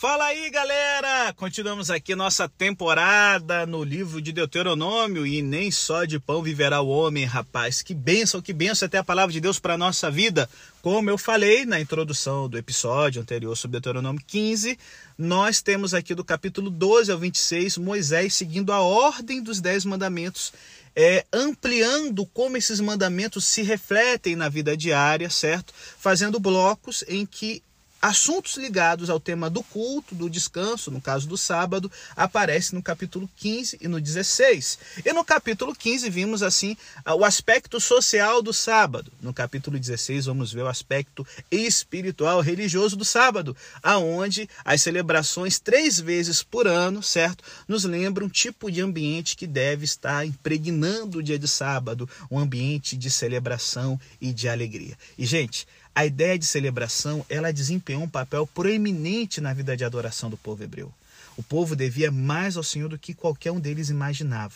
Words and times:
Fala 0.00 0.24
aí, 0.24 0.48
galera! 0.48 1.30
Continuamos 1.34 1.90
aqui 1.90 2.14
nossa 2.14 2.48
temporada 2.48 3.66
no 3.66 3.84
livro 3.84 4.18
de 4.22 4.32
Deuteronômio 4.32 5.26
e 5.26 5.42
nem 5.42 5.70
só 5.70 6.06
de 6.06 6.18
pão 6.18 6.42
viverá 6.42 6.80
o 6.80 6.88
homem, 6.88 7.26
rapaz. 7.26 7.82
Que 7.82 7.92
bênção, 7.92 8.40
que 8.40 8.54
bênção 8.54 8.86
até 8.86 8.96
a 8.96 9.04
palavra 9.04 9.30
de 9.30 9.42
Deus 9.42 9.58
para 9.58 9.76
nossa 9.76 10.10
vida. 10.10 10.48
Como 10.80 11.10
eu 11.10 11.18
falei 11.18 11.66
na 11.66 11.78
introdução 11.78 12.48
do 12.48 12.56
episódio 12.56 13.20
anterior 13.20 13.54
sobre 13.54 13.72
Deuteronômio 13.72 14.22
15, 14.26 14.78
nós 15.18 15.60
temos 15.60 15.92
aqui 15.92 16.14
do 16.14 16.24
capítulo 16.24 16.70
12 16.70 17.12
ao 17.12 17.18
26 17.18 17.76
Moisés 17.76 18.32
seguindo 18.32 18.72
a 18.72 18.80
ordem 18.80 19.42
dos 19.42 19.60
dez 19.60 19.84
mandamentos 19.84 20.50
é, 20.96 21.26
ampliando 21.30 22.24
como 22.26 22.56
esses 22.56 22.80
mandamentos 22.80 23.44
se 23.44 23.62
refletem 23.62 24.34
na 24.34 24.48
vida 24.48 24.74
diária, 24.74 25.28
certo? 25.28 25.74
Fazendo 25.74 26.40
blocos 26.40 27.04
em 27.06 27.26
que 27.26 27.62
Assuntos 28.00 28.56
ligados 28.56 29.10
ao 29.10 29.20
tema 29.20 29.50
do 29.50 29.62
culto, 29.62 30.14
do 30.14 30.30
descanso, 30.30 30.90
no 30.90 31.02
caso 31.02 31.28
do 31.28 31.36
sábado, 31.36 31.92
aparecem 32.16 32.74
no 32.74 32.82
capítulo 32.82 33.28
15 33.36 33.76
e 33.78 33.86
no 33.88 34.00
16. 34.00 34.78
E 35.04 35.12
no 35.12 35.22
capítulo 35.22 35.74
15 35.74 36.08
vimos 36.08 36.42
assim 36.42 36.74
o 37.06 37.26
aspecto 37.26 37.78
social 37.78 38.40
do 38.40 38.54
sábado. 38.54 39.12
No 39.20 39.34
capítulo 39.34 39.78
16 39.78 40.24
vamos 40.24 40.50
ver 40.50 40.62
o 40.62 40.68
aspecto 40.68 41.26
espiritual 41.50 42.40
religioso 42.40 42.96
do 42.96 43.04
sábado, 43.04 43.54
aonde 43.82 44.48
as 44.64 44.80
celebrações 44.80 45.58
três 45.58 46.00
vezes 46.00 46.42
por 46.42 46.66
ano, 46.66 47.02
certo, 47.02 47.44
nos 47.68 47.84
lembram 47.84 48.28
um 48.28 48.30
tipo 48.30 48.70
de 48.70 48.80
ambiente 48.80 49.36
que 49.36 49.46
deve 49.46 49.84
estar 49.84 50.26
impregnando 50.26 51.18
o 51.18 51.22
dia 51.22 51.38
de 51.38 51.46
sábado, 51.46 52.08
um 52.30 52.38
ambiente 52.38 52.96
de 52.96 53.10
celebração 53.10 54.00
e 54.18 54.32
de 54.32 54.48
alegria. 54.48 54.96
E 55.18 55.26
gente, 55.26 55.66
a 55.94 56.06
ideia 56.06 56.38
de 56.38 56.46
celebração, 56.46 57.24
ela 57.28 57.52
desempenhou 57.52 58.02
um 58.02 58.08
papel 58.08 58.46
proeminente 58.46 59.40
na 59.40 59.52
vida 59.52 59.76
de 59.76 59.84
adoração 59.84 60.30
do 60.30 60.36
povo 60.36 60.62
hebreu. 60.62 60.92
O 61.36 61.42
povo 61.42 61.74
devia 61.74 62.10
mais 62.10 62.56
ao 62.56 62.62
Senhor 62.62 62.88
do 62.88 62.98
que 62.98 63.14
qualquer 63.14 63.50
um 63.50 63.60
deles 63.60 63.88
imaginava. 63.88 64.54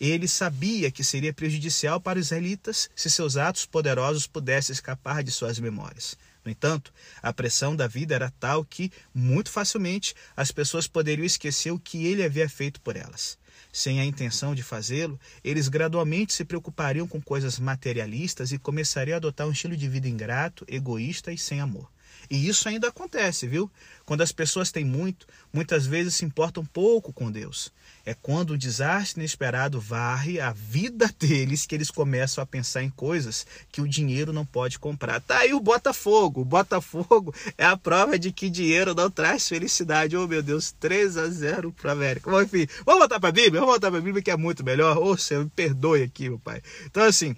Ele 0.00 0.26
sabia 0.26 0.90
que 0.90 1.04
seria 1.04 1.32
prejudicial 1.32 2.00
para 2.00 2.18
os 2.18 2.26
israelitas 2.26 2.90
se 2.96 3.08
seus 3.08 3.36
atos 3.36 3.66
poderosos 3.66 4.26
pudessem 4.26 4.72
escapar 4.72 5.22
de 5.22 5.30
suas 5.30 5.58
memórias. 5.58 6.16
No 6.44 6.50
entanto, 6.50 6.92
a 7.22 7.32
pressão 7.32 7.76
da 7.76 7.86
vida 7.86 8.14
era 8.14 8.32
tal 8.40 8.64
que, 8.64 8.90
muito 9.14 9.50
facilmente, 9.50 10.14
as 10.36 10.50
pessoas 10.50 10.88
poderiam 10.88 11.24
esquecer 11.24 11.70
o 11.70 11.78
que 11.78 12.06
ele 12.06 12.24
havia 12.24 12.48
feito 12.48 12.80
por 12.80 12.96
elas 12.96 13.38
sem 13.72 13.98
a 14.00 14.04
intenção 14.04 14.54
de 14.54 14.62
fazê-lo, 14.62 15.18
eles 15.42 15.68
gradualmente 15.68 16.34
se 16.34 16.44
preocupariam 16.44 17.08
com 17.08 17.20
coisas 17.20 17.58
materialistas 17.58 18.52
e 18.52 18.58
começariam 18.58 19.14
a 19.14 19.16
adotar 19.16 19.48
um 19.48 19.52
estilo 19.52 19.76
de 19.76 19.88
vida 19.88 20.08
ingrato, 20.08 20.64
egoísta 20.68 21.32
e 21.32 21.38
sem 21.38 21.60
amor. 21.60 21.90
E 22.30 22.48
isso 22.48 22.68
ainda 22.68 22.88
acontece, 22.88 23.46
viu? 23.46 23.70
Quando 24.04 24.22
as 24.22 24.32
pessoas 24.32 24.72
têm 24.72 24.84
muito, 24.84 25.26
muitas 25.52 25.86
vezes 25.86 26.14
se 26.14 26.24
importam 26.24 26.64
pouco 26.64 27.12
com 27.12 27.30
Deus. 27.30 27.72
É 28.04 28.14
quando 28.14 28.50
o 28.50 28.58
desastre 28.58 29.20
inesperado 29.20 29.80
varre 29.80 30.40
a 30.40 30.52
vida 30.52 31.08
deles 31.18 31.66
que 31.66 31.74
eles 31.74 31.90
começam 31.90 32.42
a 32.42 32.46
pensar 32.46 32.82
em 32.82 32.90
coisas 32.90 33.46
que 33.70 33.80
o 33.80 33.88
dinheiro 33.88 34.32
não 34.32 34.44
pode 34.44 34.78
comprar. 34.78 35.20
Tá 35.20 35.38
aí 35.38 35.54
o 35.54 35.60
Botafogo. 35.60 36.40
O 36.40 36.44
Botafogo 36.44 37.32
é 37.56 37.64
a 37.64 37.76
prova 37.76 38.18
de 38.18 38.32
que 38.32 38.50
dinheiro 38.50 38.94
não 38.94 39.10
traz 39.10 39.48
felicidade. 39.48 40.16
Oh, 40.16 40.26
meu 40.26 40.42
Deus, 40.42 40.72
3 40.80 41.16
a 41.16 41.28
0 41.28 41.72
para 41.72 41.92
América. 41.92 42.30
Bom, 42.30 42.42
enfim, 42.42 42.66
vamos 42.84 43.00
voltar 43.00 43.20
para 43.20 43.28
a 43.28 43.32
Bíblia? 43.32 43.60
Vamos 43.60 43.74
voltar 43.74 43.90
para 43.90 43.98
a 43.98 44.02
Bíblia 44.02 44.22
que 44.22 44.30
é 44.30 44.36
muito 44.36 44.64
melhor. 44.64 44.98
Ô, 44.98 45.12
oh, 45.12 45.16
Senhor, 45.16 45.44
me 45.44 45.50
perdoe 45.50 46.02
aqui, 46.02 46.28
meu 46.28 46.40
pai. 46.40 46.60
Então, 46.86 47.04
assim, 47.04 47.36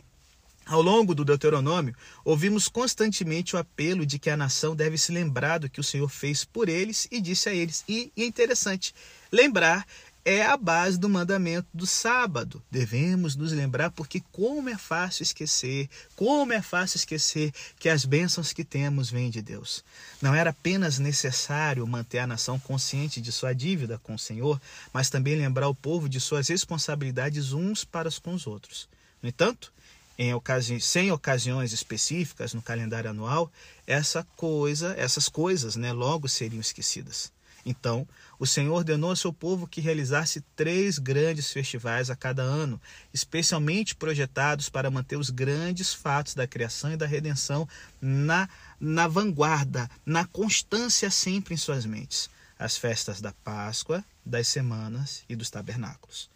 ao 0.67 0.81
longo 0.81 1.15
do 1.15 1.25
Deuteronômio, 1.25 1.95
ouvimos 2.25 2.69
constantemente 2.69 3.55
o 3.55 3.59
apelo 3.59 4.07
de 4.07 4.19
que 4.19 4.31
a 4.31 4.37
nação 4.37 4.75
deve 4.75 4.97
se 4.97 5.13
lembrar 5.13 5.59
do 5.59 5.69
que 5.69 5.81
o 5.81 5.85
Senhor 5.85 6.09
fez 6.09 6.45
por 6.45 6.69
eles 6.69 7.07
e 7.11 7.21
disse 7.21 7.49
a 7.49 7.55
eles. 7.55 7.85
E, 7.89 8.13
é 8.17 8.25
interessante, 8.25 8.95
lembrar 9.31 9.87
é 10.25 10.43
a 10.43 10.57
base 10.57 10.99
do 10.99 11.09
mandamento 11.09 11.69
do 11.75 11.87
sábado. 11.87 12.63
Devemos 12.71 13.37
nos 13.37 13.53
lembrar 13.53 13.91
porque 13.91 14.23
como 14.33 14.71
é 14.71 14.79
fácil 14.79 15.23
esquecer, 15.23 15.89
como 16.17 16.53
é 16.53 16.63
fácil 16.63 16.97
esquecer 16.97 17.53
que 17.79 17.91
as 17.91 18.07
bênçãos 18.07 18.53
que 18.53 18.65
temos 18.65 19.11
vêm 19.11 19.29
de 19.29 19.43
Deus. 19.43 19.85
Não 20.23 20.35
era 20.35 20.51
apenas 20.51 20.99
necessário 20.99 21.87
manter 21.87 22.21
a 22.21 22.27
nação 22.27 22.59
consciente 22.59 23.21
de 23.21 23.31
sua 23.31 23.53
dívida 23.53 24.01
com 24.03 24.15
o 24.15 24.19
Senhor, 24.19 24.59
mas 24.93 25.11
também 25.11 25.37
lembrar 25.37 25.69
o 25.69 25.75
povo 25.75 26.09
de 26.09 26.19
suas 26.19 26.49
responsabilidades 26.49 27.53
uns 27.53 27.85
para 27.85 28.11
com 28.23 28.33
os 28.33 28.47
outros. 28.47 28.89
No 29.23 29.29
entanto, 29.29 29.74
em 30.19 30.33
ocasi 30.35 30.81
sem 30.81 31.11
ocasiões 31.11 31.73
específicas 31.73 32.55
no 32.55 32.63
calendário 32.63 33.11
anual, 33.11 33.51
essa 33.87 34.27
coisa, 34.37 34.95
essas 34.97 35.29
coisas, 35.29 35.77
né, 35.77 35.93
logo 35.93 36.29
seriam 36.29 36.61
esquecidas. 36.61 37.33
Então, 37.67 38.07
o 38.39 38.47
Senhor 38.47 38.75
ordenou 38.75 39.11
ao 39.11 39.17
seu 39.17 39.33
povo 39.33 39.67
que 39.67 39.81
realizasse 39.81 40.43
três 40.55 40.99
grandes 40.99 41.51
festivais 41.51 42.11
a 42.11 42.17
cada 42.17 42.43
ano, 42.43 42.81
especialmente 43.13 43.95
projetados 43.95 44.69
para 44.69 44.91
manter 44.91 45.17
os 45.17 45.31
grandes 45.31 45.95
fatos 45.95 46.35
da 46.35 46.47
criação 46.47 46.93
e 46.93 46.97
da 46.97 47.07
redenção 47.07 47.67
na, 48.01 48.49
na 48.79 49.09
vanguarda, 49.09 49.91
na 50.05 50.27
constância 50.27 51.11
sempre 51.11 51.55
em 51.55 51.57
suas 51.57 51.87
mentes. 51.87 52.29
As 52.59 52.77
festas 52.77 53.21
da 53.21 53.33
Páscoa, 53.33 54.05
das 54.25 54.47
semanas 54.49 55.23
e 55.29 55.35
dos 55.35 55.51
tabernáculos. 55.51 56.34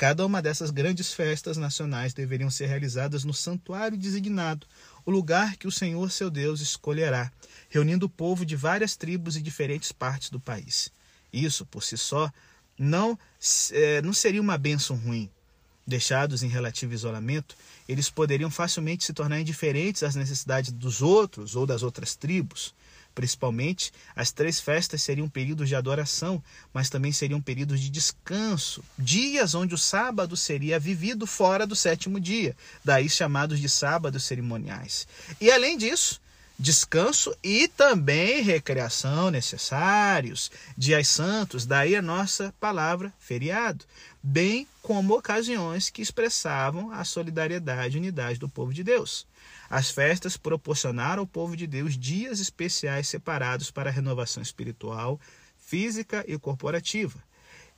Cada 0.00 0.24
uma 0.24 0.40
dessas 0.40 0.70
grandes 0.70 1.12
festas 1.12 1.58
nacionais 1.58 2.14
deveriam 2.14 2.48
ser 2.48 2.64
realizadas 2.64 3.22
no 3.22 3.34
santuário 3.34 3.98
designado, 3.98 4.66
o 5.04 5.10
lugar 5.10 5.58
que 5.58 5.68
o 5.68 5.70
Senhor 5.70 6.10
seu 6.10 6.30
Deus 6.30 6.62
escolherá, 6.62 7.30
reunindo 7.68 8.06
o 8.06 8.08
povo 8.08 8.46
de 8.46 8.56
várias 8.56 8.96
tribos 8.96 9.36
e 9.36 9.42
diferentes 9.42 9.92
partes 9.92 10.30
do 10.30 10.40
país. 10.40 10.90
Isso, 11.30 11.66
por 11.66 11.82
si 11.82 11.98
só, 11.98 12.32
não, 12.78 13.18
é, 13.72 14.00
não 14.00 14.14
seria 14.14 14.40
uma 14.40 14.56
bênção 14.56 14.96
ruim. 14.96 15.28
Deixados 15.86 16.42
em 16.42 16.48
relativo 16.48 16.94
isolamento, 16.94 17.54
eles 17.86 18.08
poderiam 18.08 18.50
facilmente 18.50 19.04
se 19.04 19.12
tornar 19.12 19.38
indiferentes 19.38 20.02
às 20.02 20.14
necessidades 20.14 20.72
dos 20.72 21.02
outros 21.02 21.54
ou 21.54 21.66
das 21.66 21.82
outras 21.82 22.16
tribos. 22.16 22.74
Principalmente, 23.14 23.92
as 24.14 24.30
três 24.30 24.60
festas 24.60 25.02
seriam 25.02 25.28
períodos 25.28 25.68
de 25.68 25.74
adoração, 25.74 26.42
mas 26.72 26.88
também 26.88 27.12
seriam 27.12 27.40
períodos 27.40 27.80
de 27.80 27.90
descanso, 27.90 28.82
dias 28.98 29.54
onde 29.54 29.74
o 29.74 29.78
sábado 29.78 30.36
seria 30.36 30.78
vivido 30.78 31.26
fora 31.26 31.66
do 31.66 31.74
sétimo 31.74 32.20
dia, 32.20 32.56
daí 32.84 33.08
chamados 33.08 33.60
de 33.60 33.68
sábados 33.68 34.24
cerimoniais. 34.24 35.06
E 35.40 35.50
além 35.50 35.76
disso, 35.76 36.20
descanso 36.58 37.34
e 37.42 37.66
também 37.68 38.42
recreação 38.42 39.30
necessários, 39.30 40.50
dias 40.76 41.08
santos, 41.08 41.64
daí 41.64 41.96
a 41.96 42.02
nossa 42.02 42.54
palavra 42.60 43.12
feriado, 43.18 43.84
bem 44.22 44.68
como 44.82 45.14
ocasiões 45.14 45.90
que 45.90 46.02
expressavam 46.02 46.90
a 46.92 47.04
solidariedade 47.04 47.96
e 47.96 48.00
unidade 48.00 48.38
do 48.38 48.48
povo 48.48 48.72
de 48.72 48.82
Deus. 48.82 49.26
As 49.68 49.90
festas 49.90 50.36
proporcionaram 50.36 51.20
ao 51.20 51.26
povo 51.26 51.56
de 51.56 51.66
Deus 51.66 51.96
dias 51.96 52.40
especiais 52.40 53.08
separados 53.08 53.70
para 53.70 53.90
a 53.90 53.92
renovação 53.92 54.42
espiritual, 54.42 55.20
física 55.58 56.24
e 56.26 56.38
corporativa. 56.38 57.22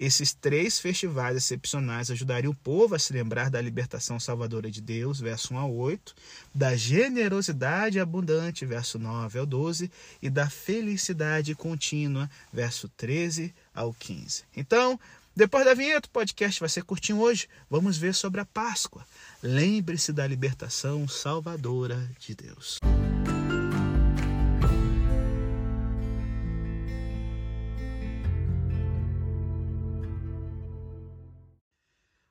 Esses 0.00 0.32
três 0.32 0.80
festivais 0.80 1.36
excepcionais 1.36 2.10
ajudariam 2.10 2.50
o 2.50 2.56
povo 2.56 2.94
a 2.94 2.98
se 2.98 3.12
lembrar 3.12 3.48
da 3.48 3.60
libertação 3.60 4.18
salvadora 4.18 4.68
de 4.68 4.80
Deus, 4.80 5.20
verso 5.20 5.54
1 5.54 5.58
a 5.58 5.66
8, 5.66 6.14
da 6.52 6.74
generosidade 6.74 8.00
abundante, 8.00 8.66
verso 8.66 8.98
9 8.98 9.38
ao 9.38 9.46
12, 9.46 9.90
e 10.20 10.28
da 10.28 10.50
felicidade 10.50 11.54
contínua, 11.54 12.28
verso 12.52 12.88
13 12.88 13.54
ao 13.72 13.94
15. 13.94 14.42
Então, 14.56 14.98
depois 15.34 15.64
da 15.64 15.72
vinheta, 15.72 16.08
o 16.08 16.10
podcast 16.10 16.60
vai 16.60 16.68
ser 16.68 16.84
curtinho 16.84 17.20
hoje. 17.20 17.48
Vamos 17.70 17.96
ver 17.96 18.14
sobre 18.14 18.40
a 18.40 18.44
Páscoa. 18.44 19.04
Lembre-se 19.42 20.12
da 20.12 20.26
libertação 20.26 21.08
salvadora 21.08 22.10
de 22.18 22.34
Deus. 22.34 22.78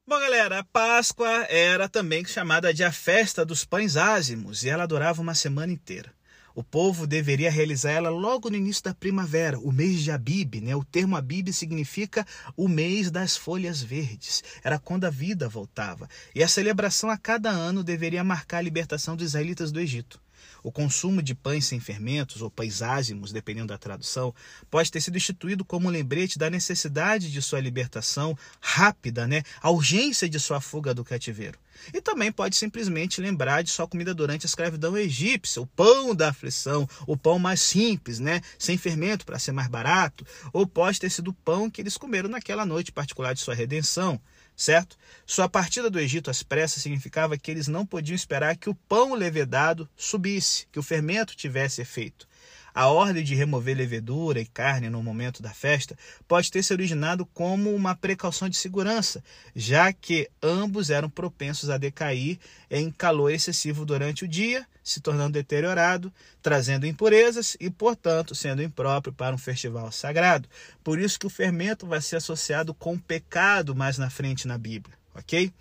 Bom, 0.07 0.19
galera, 0.19 0.59
a 0.59 0.63
Páscoa 0.63 1.45
era 1.50 1.89
também 1.89 2.24
chamada 2.25 2.74
de 2.74 2.83
a 2.83 2.92
festa 2.92 3.45
dos 3.45 3.65
pães 3.65 3.95
ázimos 3.97 4.63
e 4.63 4.69
ela 4.69 4.86
durava 4.86 5.21
uma 5.21 5.33
semana 5.33 5.71
inteira. 5.71 6.13
O 6.53 6.63
povo 6.63 7.07
deveria 7.07 7.50
realizar 7.50 7.92
ela 7.92 8.09
logo 8.09 8.50
no 8.50 8.56
início 8.56 8.83
da 8.83 8.94
primavera, 8.94 9.59
o 9.59 9.71
mês 9.71 10.01
de 10.01 10.12
Abib. 10.12 10.62
Né? 10.62 10.75
O 10.75 10.83
termo 10.83 11.15
Abib 11.15 11.51
significa 11.53 12.25
o 12.57 12.68
mês 12.68 13.09
das 13.09 13.38
folhas 13.38 13.81
verdes. 13.81 14.44
Era 14.63 14.80
quando 14.80 15.06
a 15.06 15.09
vida 15.09 15.48
voltava. 15.48 16.09
E 16.36 16.44
a 16.44 16.48
celebração 16.48 17.09
a 17.09 17.18
cada 17.18 17.50
ano 17.50 17.83
deveria 17.83 18.24
marcar 18.24 18.57
a 18.57 18.62
libertação 18.62 19.15
dos 19.15 19.27
israelitas 19.27 19.71
do 19.71 19.80
Egito. 19.80 20.19
O 20.63 20.72
consumo 20.72 21.22
de 21.22 21.34
pães 21.34 21.66
sem 21.66 21.80
fermentos, 21.80 22.42
ou 22.42 22.50
pães 22.50 22.81
ázimos, 22.81 23.31
dependendo 23.31 23.68
da 23.68 23.78
tradução, 23.78 24.34
pode 24.69 24.92
ter 24.92 25.02
sido 25.02 25.18
instituído 25.18 25.66
como 25.66 25.88
um 25.88 25.92
lembrete 25.92 26.38
da 26.38 26.50
necessidade 26.50 27.31
de 27.31 27.42
sua 27.42 27.60
libertação 27.60 28.38
rápida, 28.60 29.28
né? 29.28 29.44
a 29.62 29.69
urgência 29.72 30.30
de 30.30 30.40
sua 30.40 30.62
fuga 30.62 30.94
do 30.94 31.04
cativeiro. 31.04 31.58
E 31.94 32.02
também 32.02 32.31
pode 32.31 32.56
simplesmente 32.56 33.22
lembrar 33.22 33.63
de 33.63 33.69
sua 33.69 33.88
comida 33.88 34.13
durante 34.13 34.46
a 34.46 34.50
escravidão 34.50 34.98
egípcia, 34.98 35.62
o 35.62 35.66
pão 35.66 36.13
da 36.13 36.30
aflição, 36.30 36.88
o 37.07 37.18
pão 37.18 37.40
mais 37.40 37.62
simples, 37.62 38.19
né, 38.19 38.42
sem 38.60 38.78
fermento 38.78 39.25
para 39.25 39.40
ser 39.40 39.52
mais 39.52 39.68
barato, 39.68 40.25
ou 40.54 40.68
pode 40.68 41.00
ter 41.00 41.10
sido 41.10 41.30
o 41.30 41.34
pão 41.34 41.69
que 41.69 41.81
eles 41.81 41.98
comeram 41.98 42.30
naquela 42.30 42.66
noite 42.66 42.92
particular 42.92 43.34
de 43.34 43.42
sua 43.42 43.56
redenção, 43.56 44.22
certo? 44.62 44.96
Sua 45.25 45.50
partida 45.50 45.90
do 45.90 46.00
Egito 46.00 46.30
às 46.30 46.44
pressas 46.44 46.84
significava 46.84 47.38
que 47.38 47.50
eles 47.50 47.68
não 47.68 47.84
podiam 47.86 48.16
esperar 48.16 48.56
que 48.56 48.69
o 48.69 48.75
pão 48.75 49.16
levedado 49.16 49.90
subisse, 49.98 50.68
que 50.72 50.78
o 50.78 50.84
fermento 50.84 51.36
tivesse 51.36 51.81
efeito. 51.81 52.28
A 52.73 52.88
ordem 52.88 53.23
de 53.23 53.35
remover 53.35 53.75
levedura 53.75 54.39
e 54.39 54.45
carne 54.45 54.89
no 54.89 55.03
momento 55.03 55.41
da 55.41 55.51
festa 55.51 55.97
pode 56.27 56.50
ter 56.50 56.63
se 56.63 56.73
originado 56.73 57.25
como 57.25 57.73
uma 57.73 57.95
precaução 57.95 58.47
de 58.47 58.56
segurança, 58.56 59.23
já 59.56 59.91
que 59.91 60.29
ambos 60.41 60.89
eram 60.89 61.09
propensos 61.09 61.69
a 61.69 61.77
decair 61.77 62.39
em 62.69 62.89
calor 62.91 63.31
excessivo 63.31 63.85
durante 63.85 64.23
o 64.23 64.27
dia, 64.27 64.65
se 64.83 65.01
tornando 65.01 65.33
deteriorado, 65.33 66.12
trazendo 66.41 66.88
impurezas 66.88 67.56
e, 67.59 67.69
portanto, 67.69 68.33
sendo 68.33 68.63
impróprio 68.63 69.13
para 69.13 69.35
um 69.35 69.38
festival 69.38 69.91
sagrado. 69.91 70.47
Por 70.83 71.00
isso 71.00 71.19
que 71.19 71.27
o 71.27 71.29
fermento 71.29 71.85
vai 71.85 72.01
ser 72.01 72.15
associado 72.15 72.73
com 72.73 72.97
pecado 72.97 73.75
mais 73.75 73.97
na 73.97 74.09
frente 74.09 74.47
na 74.47 74.57
Bíblia, 74.57 74.97
ok? 75.13 75.51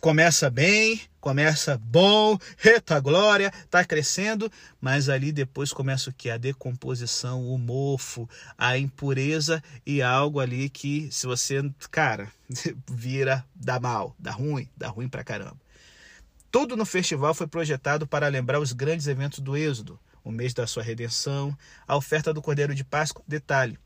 Começa 0.00 0.48
bem, 0.48 1.00
começa 1.20 1.76
bom, 1.76 2.38
eita 2.64 2.98
glória, 2.98 3.52
tá 3.70 3.84
crescendo, 3.84 4.50
mas 4.80 5.08
ali 5.08 5.30
depois 5.30 5.72
começa 5.72 6.08
o 6.08 6.12
que? 6.12 6.30
A 6.30 6.38
decomposição, 6.38 7.46
o 7.46 7.58
mofo, 7.58 8.28
a 8.56 8.78
impureza 8.78 9.62
e 9.84 10.00
algo 10.00 10.40
ali 10.40 10.70
que 10.70 11.08
se 11.12 11.26
você, 11.26 11.62
cara, 11.90 12.32
vira, 12.90 13.44
dá 13.54 13.78
mal, 13.78 14.16
dá 14.18 14.30
ruim, 14.30 14.68
dá 14.76 14.88
ruim 14.88 15.08
pra 15.08 15.22
caramba. 15.22 15.58
Tudo 16.50 16.76
no 16.76 16.86
festival 16.86 17.34
foi 17.34 17.46
projetado 17.46 18.06
para 18.06 18.26
lembrar 18.26 18.58
os 18.58 18.72
grandes 18.72 19.06
eventos 19.06 19.38
do 19.38 19.56
Êxodo, 19.56 20.00
o 20.24 20.32
mês 20.32 20.52
da 20.52 20.66
sua 20.66 20.82
redenção, 20.82 21.56
a 21.86 21.94
oferta 21.94 22.32
do 22.34 22.42
Cordeiro 22.42 22.74
de 22.74 22.82
Páscoa, 22.82 23.22
detalhe, 23.28 23.78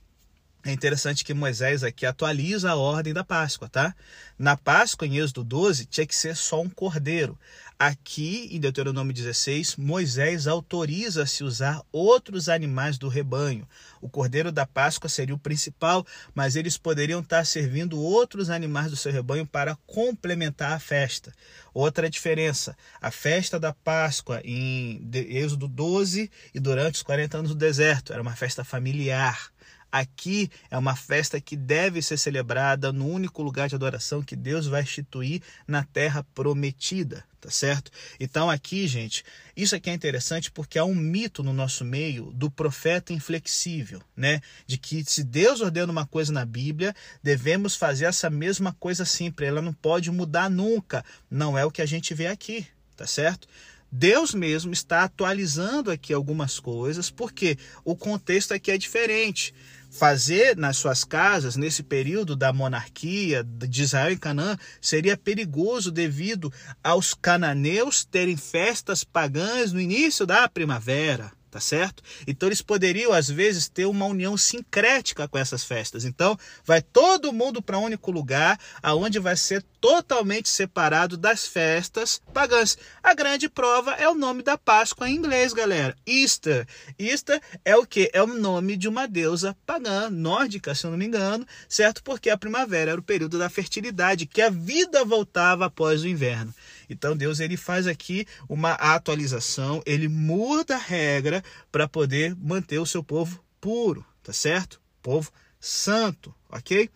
é 0.65 0.73
interessante 0.73 1.25
que 1.25 1.35
Moisés 1.35 1.85
aqui 1.85 2.07
atualiza 2.07 2.71
a 2.71 2.77
ordem 2.77 3.13
da 3.13 3.23
Páscoa, 3.23 3.69
tá? 3.69 3.95
Na 4.39 4.57
Páscoa, 4.57 5.07
em 5.07 5.19
Êxodo 5.19 5.45
12, 5.45 5.85
tinha 5.85 6.07
que 6.07 6.17
ser 6.17 6.35
só 6.35 6.63
um 6.63 6.71
cordeiro. 6.71 7.39
Aqui, 7.79 8.49
em 8.51 8.59
Deuteronômio 8.59 9.13
16, 9.13 9.77
Moisés 9.77 10.47
autoriza-se 10.47 11.45
usar 11.45 11.83
outros 11.93 12.49
animais 12.49 12.97
do 12.97 13.09
rebanho. 13.09 13.69
O 14.01 14.09
cordeiro 14.09 14.51
da 14.51 14.65
Páscoa 14.65 15.11
seria 15.11 15.35
o 15.35 15.39
principal, 15.39 16.07
mas 16.35 16.57
eles 16.57 16.79
poderiam 16.79 17.21
estar 17.21 17.45
servindo 17.45 18.01
outros 18.01 18.49
animais 18.49 18.91
do 18.91 18.97
seu 18.97 19.13
rebanho 19.13 19.47
para 19.47 19.77
complementar 19.87 20.73
a 20.73 20.79
festa. 20.79 21.31
Outra 21.75 22.09
diferença: 22.09 22.75
a 23.03 23.11
festa 23.11 23.61
da 23.61 23.75
Páscoa 23.75 24.41
em 24.45 25.07
Êxodo 25.13 25.69
12 25.69 26.31
e 26.55 26.61
durante 26.61 26.95
os 26.95 27.03
40 27.03 27.39
anos 27.39 27.51
do 27.51 27.57
deserto 27.57 28.15
era 28.15 28.23
uma 28.23 28.35
festa 28.35 28.65
familiar. 28.65 29.53
Aqui 29.95 30.51
é 30.73 30.77
uma 30.77 30.97
festa 30.97 31.41
que 31.41 31.55
deve 31.55 32.03
ser 32.03 32.17
celebrada 32.17 32.93
no 32.93 33.07
único 33.07 33.45
lugar 33.45 33.69
de 33.69 33.77
adoração 33.77 34.25
que 34.25 34.35
Deus 34.35 34.67
vai 34.67 34.83
instituir 34.83 35.41
na 35.69 35.85
terra 35.85 36.27
prometida, 36.35 37.25
tá 37.41 37.49
certo? 37.49 37.93
Então 38.19 38.51
aqui, 38.51 38.89
gente, 38.89 39.25
isso 39.57 39.77
aqui 39.77 39.89
é 39.89 39.95
interessante 39.95 40.51
porque 40.51 40.81
há 40.81 40.85
um 40.85 40.97
mito 40.97 41.45
no 41.45 41.53
nosso 41.53 41.85
meio 41.85 42.33
do 42.33 42.51
profeta 42.51 43.13
inflexível, 43.13 44.03
né? 44.17 44.41
De 44.67 44.79
que 44.79 45.05
se 45.05 45.23
Deus 45.23 45.61
ordena 45.61 45.93
uma 45.93 46.09
coisa 46.09 46.33
na 46.33 46.45
Bíblia, 46.45 46.93
devemos 47.23 47.77
fazer 47.77 48.07
essa 48.07 48.29
mesma 48.29 48.73
coisa 48.73 49.05
sempre, 49.05 49.47
ela 49.47 49.63
não 49.63 49.73
pode 49.73 50.11
mudar 50.11 50.51
nunca. 50.51 51.05
Não 51.31 51.57
é 51.57 51.65
o 51.65 51.71
que 51.71 51.81
a 51.81 51.87
gente 51.87 52.13
vê 52.15 52.27
aqui, 52.27 52.67
tá 52.97 53.07
certo? 53.07 53.47
Deus 53.93 54.35
mesmo 54.35 54.73
está 54.73 55.05
atualizando 55.05 55.89
aqui 55.89 56.13
algumas 56.13 56.59
coisas, 56.59 57.11
porque 57.11 57.57
o 57.85 57.95
contexto 57.95 58.53
aqui 58.53 58.73
é 58.73 58.77
diferente 58.77 59.55
fazer 59.95 60.57
nas 60.57 60.77
suas 60.77 61.05
casas, 61.05 61.55
nesse 61.55 61.83
período 61.83 62.35
da 62.35 62.53
monarquia 62.53 63.45
de 63.45 63.83
Israel 63.83 64.13
e 64.13 64.19
Canaã, 64.19 64.59
seria 64.81 65.17
perigoso 65.17 65.93
devido 65.93 66.53
aos 66.83 67.15
cananeus 67.15 68.05
terem 68.05 68.37
festas 68.37 69.05
pagãs 69.05 69.73
no 69.73 69.81
início 69.81 70.27
da 70.27 70.49
primavera 70.49 71.31
tá 71.55 71.61
certo? 71.61 72.03
Então 72.27 72.49
eles 72.49 72.61
poderiam 72.61 73.13
às 73.13 73.29
vezes 73.29 73.69
ter 73.69 73.87
uma 73.87 74.07
união 74.07 74.37
sincrética 74.37 75.29
com 75.29 75.39
essas 75.39 75.63
festas. 75.63 76.05
Então 76.05 76.37
vai 76.65 76.83
todo 76.83 77.33
mundo 77.33 77.63
para 77.63 77.79
um 77.79 77.85
único 77.85 78.11
lugar, 78.11 78.59
aonde 78.83 79.21
vai 79.21 79.37
ser 79.37 79.63
totalmente 79.81 80.49
separado 80.49 81.17
das 81.17 81.47
festas 81.47 82.21
pagãs. 82.33 82.77
A 83.01 83.15
grande 83.15 83.49
prova 83.49 83.93
é 83.93 84.09
o 84.09 84.17
nome 84.17 84.43
da 84.43 84.59
Páscoa 84.59 85.09
em 85.09 85.15
inglês, 85.15 85.53
galera. 85.53 85.95
Easter. 86.05 86.67
Easter 86.99 87.41
é 87.65 87.77
o 87.77 87.87
que? 87.87 88.11
É 88.13 88.21
o 88.21 88.27
nome 88.27 88.77
de 88.77 88.89
uma 88.89 89.07
deusa 89.07 89.57
pagã 89.65 90.11
nórdica, 90.11 90.75
se 90.75 90.85
eu 90.85 90.91
não 90.91 90.99
me 90.99 91.07
engano, 91.07 91.47
certo? 91.69 92.03
Porque 92.03 92.31
a 92.31 92.37
primavera 92.37 92.91
era 92.91 93.01
o 93.01 93.05
período 93.05 93.39
da 93.39 93.49
fertilidade, 93.49 94.27
que 94.27 94.43
a 94.43 94.51
vida 94.51 95.05
voltava 95.05 95.67
após 95.67 96.03
o 96.03 96.09
inverno. 96.09 96.53
Então 96.89 97.17
Deus 97.17 97.41
ele 97.41 97.57
faz 97.57 97.87
aqui 97.87 98.27
uma 98.49 98.73
atualização, 98.73 99.83
ele 99.87 100.09
muda 100.09 100.77
a 100.77 100.79
regra 100.79 101.43
para 101.71 101.89
poder 101.89 102.35
manter 102.37 102.79
o 102.79 102.87
seu 102.87 103.03
povo 103.03 103.43
puro, 103.61 104.05
tá 104.23 104.33
certo? 104.33 104.81
Povo 105.03 105.33
santo, 105.61 106.35
ok? 106.51 106.91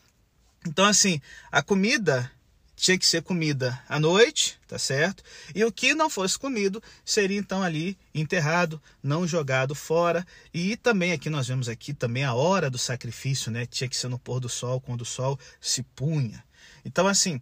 Então 0.66 0.84
assim, 0.84 1.20
a 1.50 1.62
comida 1.62 2.30
tinha 2.78 2.96
que 2.96 3.04
ser 3.04 3.22
comida 3.22 3.82
à 3.88 3.98
noite, 3.98 4.58
tá 4.68 4.78
certo? 4.78 5.22
E 5.52 5.64
o 5.64 5.72
que 5.72 5.94
não 5.94 6.08
fosse 6.08 6.38
comido 6.38 6.80
seria 7.04 7.36
então 7.36 7.60
ali 7.60 7.98
enterrado, 8.14 8.80
não 9.02 9.26
jogado 9.26 9.74
fora. 9.74 10.24
E 10.54 10.76
também 10.76 11.12
aqui 11.12 11.28
nós 11.28 11.48
vemos 11.48 11.68
aqui 11.68 11.92
também 11.92 12.22
a 12.22 12.34
hora 12.34 12.70
do 12.70 12.78
sacrifício, 12.78 13.50
né? 13.50 13.66
Tinha 13.66 13.88
que 13.88 13.96
ser 13.96 14.08
no 14.08 14.18
pôr 14.18 14.38
do 14.38 14.48
sol, 14.48 14.80
quando 14.80 15.02
o 15.02 15.04
sol 15.04 15.38
se 15.60 15.82
punha. 15.82 16.42
Então 16.84 17.08
assim, 17.08 17.40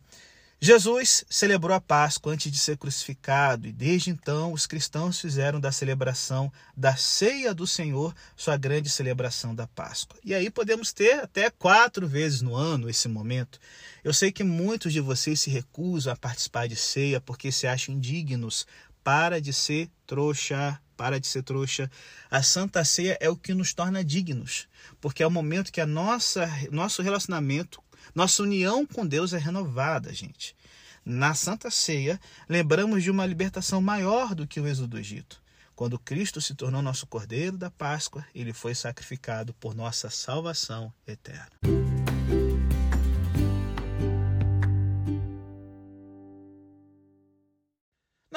Jesus 0.58 1.23
celebrou 1.29 1.76
a 1.76 1.81
Páscoa 1.81 2.32
antes 2.32 2.50
de 2.50 2.58
ser 2.58 2.79
crucificado 2.79 3.67
e 3.67 3.73
desde 3.73 4.08
então 4.08 4.55
os 4.55 4.67
cristãos 4.67 5.20
fizeram 5.20 5.61
da 5.61 5.70
celebração 5.70 6.50
da 6.75 6.97
ceia 6.97 7.53
do 7.53 7.67
Senhor 7.67 8.14
sua 8.35 8.56
grande 8.56 8.88
celebração 8.88 9.55
da 9.55 9.67
Páscoa. 9.67 10.19
E 10.25 10.35
aí 10.35 10.49
podemos 10.49 10.94
ter 10.94 11.20
até 11.20 11.50
quatro 11.50 12.08
vezes 12.08 12.41
no 12.41 12.55
ano 12.55 12.88
esse 12.88 13.06
momento. 13.06 13.61
Eu 14.03 14.14
sei 14.14 14.32
que 14.32 14.43
muitos 14.43 14.94
de 14.94 15.00
vocês 15.00 15.41
se 15.41 15.50
recusam 15.50 16.14
a 16.14 16.17
participar 16.17 16.67
de 16.67 16.76
ceia 16.76 17.20
porque 17.20 17.52
se 17.52 17.67
acham 17.67 17.94
indignos. 17.94 18.67
Para 19.05 19.41
de 19.41 19.52
ser 19.52 19.88
trouxa, 20.05 20.81
para 20.97 21.20
de 21.20 21.26
ser 21.26 21.43
trouxa. 21.43 21.88
A 22.31 22.43
Santa 22.43 22.85
Ceia 22.85 23.17
é 23.20 23.29
o 23.29 23.37
que 23.37 23.55
nos 23.55 23.73
torna 23.73 24.02
dignos, 24.02 24.67
porque 25.00 25.23
é 25.23 25.26
o 25.26 25.31
momento 25.31 25.70
que 25.70 25.81
a 25.81 25.87
nossa 25.87 26.50
nosso 26.73 27.02
relacionamento 27.02 27.80
nossa 28.14 28.42
união 28.42 28.86
com 28.86 29.06
Deus 29.06 29.32
é 29.32 29.38
renovada, 29.38 30.12
gente. 30.12 30.54
Na 31.04 31.34
Santa 31.34 31.70
Ceia, 31.70 32.20
lembramos 32.48 33.02
de 33.02 33.10
uma 33.10 33.25
libertação 33.25 33.80
maior 33.80 34.34
do 34.34 34.46
que 34.46 34.60
o 34.60 34.66
êxodo 34.66 34.88
do 34.88 34.98
Egito. 34.98 35.40
Quando 35.75 35.98
Cristo 35.98 36.40
se 36.40 36.54
tornou 36.54 36.80
nosso 36.80 37.06
Cordeiro 37.06 37.56
da 37.56 37.70
Páscoa, 37.70 38.25
ele 38.34 38.52
foi 38.52 38.75
sacrificado 38.75 39.52
por 39.54 39.75
nossa 39.75 40.08
salvação 40.10 40.92
eterna. 41.06 41.52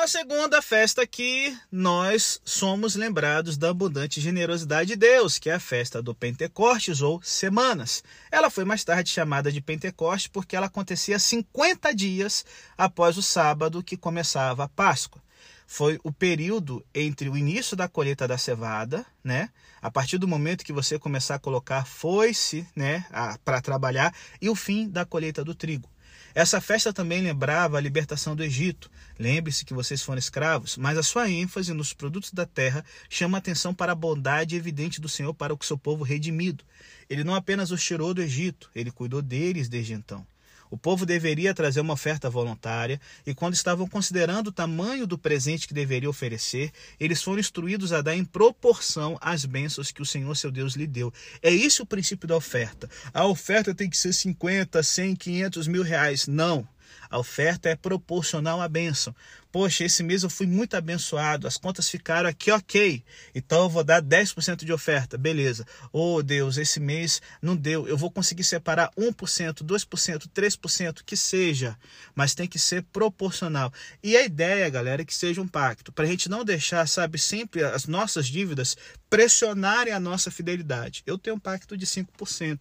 Segunda 0.09 0.59
festa 0.59 1.03
aqui, 1.03 1.55
nós 1.71 2.41
somos 2.43 2.95
lembrados 2.95 3.59
da 3.59 3.69
abundante 3.69 4.19
generosidade 4.19 4.87
de 4.87 4.95
Deus, 4.95 5.37
que 5.37 5.51
é 5.51 5.53
a 5.53 5.59
festa 5.59 6.01
do 6.01 6.15
Pentecostes 6.15 6.99
ou 6.99 7.21
Semanas. 7.21 8.03
Ela 8.31 8.49
foi 8.49 8.65
mais 8.65 8.83
tarde 8.83 9.11
chamada 9.11 9.51
de 9.51 9.61
Pentecostes 9.61 10.27
porque 10.27 10.55
ela 10.55 10.65
acontecia 10.65 11.19
50 11.19 11.93
dias 11.93 12.43
após 12.75 13.19
o 13.19 13.21
sábado 13.21 13.83
que 13.83 13.95
começava 13.95 14.63
a 14.63 14.67
Páscoa. 14.67 15.21
Foi 15.67 15.99
o 16.03 16.11
período 16.11 16.83
entre 16.91 17.29
o 17.29 17.37
início 17.37 17.77
da 17.77 17.87
colheita 17.87 18.27
da 18.27 18.39
cevada, 18.39 19.05
né? 19.23 19.51
A 19.79 19.91
partir 19.91 20.17
do 20.17 20.27
momento 20.27 20.65
que 20.65 20.73
você 20.73 20.97
começar 20.97 21.35
a 21.35 21.39
colocar 21.39 21.85
foice, 21.85 22.67
né, 22.75 23.05
para 23.45 23.61
trabalhar, 23.61 24.11
e 24.41 24.49
o 24.49 24.55
fim 24.55 24.89
da 24.89 25.05
colheita 25.05 25.43
do 25.43 25.53
trigo. 25.53 25.87
Essa 26.35 26.61
festa 26.61 26.93
também 26.93 27.21
lembrava 27.21 27.77
a 27.77 27.81
libertação 27.81 28.35
do 28.35 28.43
Egito. 28.43 28.89
Lembre-se 29.17 29.65
que 29.65 29.73
vocês 29.73 30.01
foram 30.01 30.19
escravos, 30.19 30.77
mas 30.77 30.97
a 30.97 31.03
sua 31.03 31.29
ênfase 31.29 31.73
nos 31.73 31.93
produtos 31.93 32.31
da 32.31 32.45
terra 32.45 32.85
chama 33.09 33.37
atenção 33.37 33.73
para 33.73 33.91
a 33.91 33.95
bondade 33.95 34.55
evidente 34.55 35.01
do 35.01 35.09
Senhor 35.09 35.33
para 35.33 35.53
o 35.53 35.63
seu 35.63 35.77
povo 35.77 36.03
redimido. 36.03 36.63
Ele 37.09 37.23
não 37.23 37.33
apenas 37.33 37.71
os 37.71 37.83
tirou 37.83 38.13
do 38.13 38.21
Egito, 38.21 38.69
ele 38.75 38.91
cuidou 38.91 39.21
deles 39.21 39.67
desde 39.67 39.93
então. 39.93 40.25
O 40.69 40.77
povo 40.77 41.05
deveria 41.05 41.53
trazer 41.53 41.81
uma 41.81 41.93
oferta 41.93 42.29
voluntária, 42.29 43.01
e 43.25 43.33
quando 43.33 43.55
estavam 43.55 43.87
considerando 43.87 44.47
o 44.47 44.51
tamanho 44.51 45.07
do 45.07 45.17
presente 45.17 45.67
que 45.67 45.73
deveria 45.73 46.09
oferecer, 46.09 46.71
eles 46.99 47.23
foram 47.23 47.39
instruídos 47.39 47.91
a 47.91 48.01
dar 48.01 48.15
em 48.15 48.23
proporção 48.23 49.17
às 49.19 49.45
bênçãos 49.45 49.91
que 49.91 50.01
o 50.01 50.05
Senhor 50.05 50.35
seu 50.35 50.51
Deus 50.51 50.73
lhe 50.75 50.85
deu. 50.85 51.11
É 51.41 51.53
esse 51.53 51.81
o 51.81 51.85
princípio 51.85 52.27
da 52.27 52.35
oferta. 52.35 52.89
A 53.13 53.25
oferta 53.25 53.73
tem 53.73 53.89
que 53.89 53.97
ser 53.97 54.13
50, 54.13 54.81
100, 54.83 55.15
500 55.15 55.67
mil 55.67 55.83
reais. 55.83 56.27
Não. 56.27 56.67
A 57.09 57.17
oferta 57.17 57.69
é 57.69 57.75
proporcional 57.75 58.61
à 58.61 58.67
bênção. 58.67 59.15
Poxa, 59.51 59.83
esse 59.83 60.03
mês 60.03 60.21
eu 60.21 60.29
fui 60.29 60.45
muito 60.45 60.75
abençoado, 60.75 61.47
as 61.47 61.57
contas 61.57 61.89
ficaram 61.89 62.29
aqui 62.29 62.51
ok, 62.51 63.03
então 63.33 63.63
eu 63.63 63.69
vou 63.69 63.83
dar 63.83 63.99
10% 63.99 64.63
de 64.63 64.71
oferta, 64.71 65.17
beleza. 65.17 65.65
Oh 65.91 66.21
Deus, 66.21 66.57
esse 66.57 66.79
mês 66.79 67.19
não 67.41 67.55
deu, 67.55 67.87
eu 67.87 67.97
vou 67.97 68.11
conseguir 68.11 68.43
separar 68.43 68.91
1%, 68.95 69.63
2%, 69.63 70.27
3%, 70.27 71.01
que 71.03 71.17
seja, 71.17 71.75
mas 72.13 72.35
tem 72.35 72.47
que 72.47 72.59
ser 72.59 72.83
proporcional. 72.83 73.73
E 74.03 74.15
a 74.15 74.23
ideia, 74.23 74.69
galera, 74.69 75.01
é 75.01 75.05
que 75.05 75.15
seja 75.15 75.41
um 75.41 75.47
pacto, 75.47 75.91
para 75.91 76.05
a 76.05 76.07
gente 76.07 76.29
não 76.29 76.45
deixar, 76.45 76.87
sabe, 76.87 77.17
sempre 77.17 77.63
as 77.63 77.87
nossas 77.87 78.27
dívidas 78.27 78.77
pressionarem 79.09 79.91
a 79.91 79.99
nossa 79.99 80.29
fidelidade. 80.29 81.01
Eu 81.07 81.17
tenho 81.17 81.37
um 81.37 81.39
pacto 81.39 81.75
de 81.75 81.87
5%. 81.87 82.59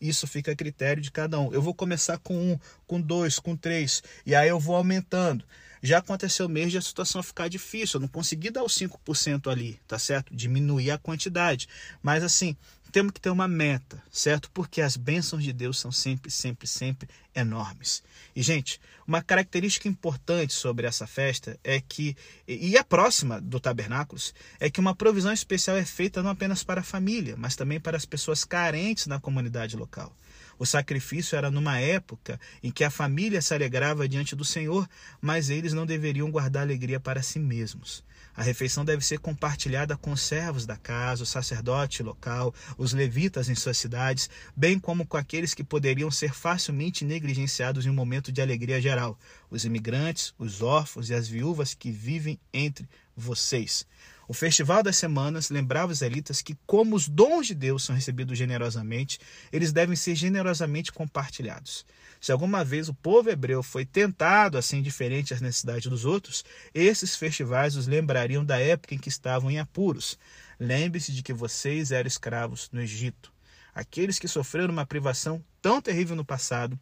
Isso 0.00 0.26
fica 0.26 0.52
a 0.52 0.56
critério 0.56 1.02
de 1.02 1.10
cada 1.10 1.38
um. 1.38 1.52
Eu 1.52 1.60
vou 1.60 1.74
começar 1.74 2.18
com 2.18 2.34
um, 2.34 2.58
com 2.86 3.00
dois, 3.00 3.38
com 3.38 3.56
três, 3.56 4.02
e 4.24 4.34
aí 4.34 4.48
eu 4.48 4.58
vou 4.58 4.76
aumentando. 4.76 5.44
Já 5.82 5.98
aconteceu 5.98 6.48
mesmo 6.48 6.72
de 6.72 6.78
a 6.78 6.82
situação 6.82 7.22
ficar 7.22 7.48
difícil, 7.48 7.96
eu 7.96 8.02
não 8.02 8.08
consegui 8.08 8.50
dar 8.50 8.62
os 8.62 8.74
5% 8.74 9.50
ali, 9.50 9.80
tá 9.88 9.98
certo? 9.98 10.34
Diminuir 10.34 10.90
a 10.90 10.98
quantidade. 10.98 11.68
Mas 12.02 12.22
assim, 12.22 12.54
temos 12.90 13.12
que 13.12 13.20
ter 13.20 13.30
uma 13.30 13.48
meta, 13.48 14.02
certo? 14.10 14.50
Porque 14.50 14.82
as 14.82 14.96
bênçãos 14.96 15.42
de 15.42 15.52
Deus 15.52 15.78
são 15.78 15.90
sempre, 15.90 16.30
sempre, 16.30 16.66
sempre 16.66 17.08
enormes. 17.34 18.02
E, 18.34 18.42
gente, 18.42 18.80
uma 19.06 19.22
característica 19.22 19.88
importante 19.88 20.52
sobre 20.52 20.86
essa 20.86 21.06
festa 21.06 21.58
é 21.64 21.80
que, 21.80 22.16
e 22.46 22.76
é 22.76 22.82
próxima 22.82 23.40
do 23.40 23.58
tabernáculos, 23.58 24.34
é 24.58 24.68
que 24.68 24.80
uma 24.80 24.94
provisão 24.94 25.32
especial 25.32 25.76
é 25.76 25.84
feita 25.84 26.22
não 26.22 26.30
apenas 26.30 26.62
para 26.62 26.80
a 26.80 26.84
família, 26.84 27.36
mas 27.36 27.56
também 27.56 27.80
para 27.80 27.96
as 27.96 28.04
pessoas 28.04 28.44
carentes 28.44 29.06
na 29.06 29.18
comunidade 29.18 29.76
local. 29.76 30.14
O 30.60 30.66
sacrifício 30.66 31.38
era 31.38 31.50
numa 31.50 31.78
época 31.80 32.38
em 32.62 32.70
que 32.70 32.84
a 32.84 32.90
família 32.90 33.40
se 33.40 33.54
alegrava 33.54 34.06
diante 34.06 34.36
do 34.36 34.44
Senhor, 34.44 34.86
mas 35.18 35.48
eles 35.48 35.72
não 35.72 35.86
deveriam 35.86 36.30
guardar 36.30 36.64
alegria 36.64 37.00
para 37.00 37.22
si 37.22 37.38
mesmos. 37.38 38.04
A 38.36 38.42
refeição 38.42 38.84
deve 38.84 39.02
ser 39.02 39.20
compartilhada 39.20 39.96
com 39.96 40.12
os 40.12 40.20
servos 40.20 40.66
da 40.66 40.76
casa, 40.76 41.22
o 41.22 41.26
sacerdote 41.26 42.02
local, 42.02 42.54
os 42.76 42.92
levitas 42.92 43.48
em 43.48 43.54
suas 43.54 43.78
cidades, 43.78 44.28
bem 44.54 44.78
como 44.78 45.06
com 45.06 45.16
aqueles 45.16 45.54
que 45.54 45.64
poderiam 45.64 46.10
ser 46.10 46.34
facilmente 46.34 47.06
negligenciados 47.06 47.86
em 47.86 47.88
um 47.88 47.94
momento 47.94 48.30
de 48.30 48.42
alegria 48.42 48.82
geral, 48.82 49.18
os 49.50 49.64
imigrantes, 49.64 50.34
os 50.38 50.60
órfãos 50.60 51.08
e 51.08 51.14
as 51.14 51.26
viúvas 51.26 51.72
que 51.72 51.90
vivem 51.90 52.38
entre 52.52 52.86
vocês. 53.16 53.86
O 54.30 54.32
Festival 54.32 54.80
das 54.80 54.96
Semanas 54.96 55.50
lembrava 55.50 55.90
os 55.90 56.02
elitas 56.02 56.40
que, 56.40 56.56
como 56.64 56.94
os 56.94 57.08
dons 57.08 57.48
de 57.48 57.52
Deus 57.52 57.82
são 57.82 57.96
recebidos 57.96 58.38
generosamente, 58.38 59.18
eles 59.52 59.72
devem 59.72 59.96
ser 59.96 60.14
generosamente 60.14 60.92
compartilhados. 60.92 61.84
Se 62.20 62.30
alguma 62.30 62.62
vez 62.64 62.88
o 62.88 62.94
povo 62.94 63.28
hebreu 63.28 63.60
foi 63.60 63.84
tentado 63.84 64.56
a 64.56 64.62
ser 64.62 64.76
indiferente 64.76 65.34
às 65.34 65.40
necessidades 65.40 65.90
dos 65.90 66.04
outros, 66.04 66.44
esses 66.72 67.16
festivais 67.16 67.74
os 67.74 67.88
lembrariam 67.88 68.44
da 68.44 68.56
época 68.60 68.94
em 68.94 68.98
que 68.98 69.08
estavam 69.08 69.50
em 69.50 69.58
apuros. 69.58 70.16
Lembre-se 70.60 71.10
de 71.10 71.24
que 71.24 71.32
vocês 71.32 71.90
eram 71.90 72.06
escravos 72.06 72.70
no 72.70 72.80
Egito. 72.80 73.32
Aqueles 73.74 74.20
que 74.20 74.28
sofreram 74.28 74.72
uma 74.72 74.86
privação 74.86 75.44
tão 75.60 75.82
terrível 75.82 76.14
no 76.14 76.24
passado 76.24 76.78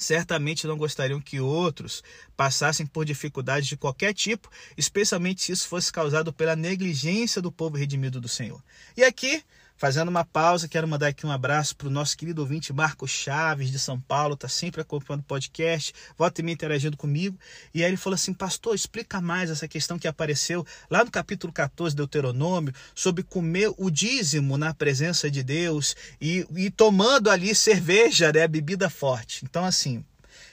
certamente 0.00 0.66
não 0.66 0.78
gostariam 0.78 1.20
que 1.20 1.40
outros 1.40 2.02
passassem 2.36 2.86
por 2.86 3.04
dificuldades 3.04 3.68
de 3.68 3.76
qualquer 3.76 4.14
tipo, 4.14 4.50
especialmente 4.76 5.42
se 5.42 5.52
isso 5.52 5.68
fosse 5.68 5.92
causado 5.92 6.32
pela 6.32 6.56
negligência 6.56 7.42
do 7.42 7.52
povo 7.52 7.76
redimido 7.76 8.20
do 8.20 8.28
Senhor. 8.28 8.62
E 8.96 9.04
aqui 9.04 9.44
Fazendo 9.80 10.10
uma 10.10 10.26
pausa, 10.26 10.68
quero 10.68 10.86
mandar 10.86 11.06
aqui 11.06 11.24
um 11.24 11.32
abraço 11.32 11.74
para 11.74 11.88
o 11.88 11.90
nosso 11.90 12.14
querido 12.14 12.42
ouvinte 12.42 12.70
Marcos 12.70 13.10
Chaves, 13.10 13.70
de 13.70 13.78
São 13.78 13.98
Paulo, 13.98 14.34
está 14.34 14.46
sempre 14.46 14.82
acompanhando 14.82 15.22
o 15.22 15.24
podcast, 15.24 15.94
volta 16.18 16.42
e 16.42 16.44
me 16.44 16.52
interagindo 16.52 16.98
comigo. 16.98 17.38
E 17.72 17.82
aí 17.82 17.88
ele 17.90 17.96
falou 17.96 18.14
assim: 18.14 18.34
Pastor, 18.34 18.74
explica 18.74 19.22
mais 19.22 19.48
essa 19.48 19.66
questão 19.66 19.98
que 19.98 20.06
apareceu 20.06 20.66
lá 20.90 21.02
no 21.02 21.10
capítulo 21.10 21.50
14 21.50 21.96
do 21.96 22.02
Deuteronômio, 22.02 22.74
sobre 22.94 23.22
comer 23.22 23.72
o 23.78 23.90
dízimo 23.90 24.58
na 24.58 24.74
presença 24.74 25.30
de 25.30 25.42
Deus 25.42 25.96
e, 26.20 26.46
e 26.54 26.70
tomando 26.70 27.30
ali 27.30 27.54
cerveja, 27.54 28.30
né, 28.30 28.46
bebida 28.46 28.90
forte. 28.90 29.46
Então, 29.46 29.64
assim, 29.64 30.04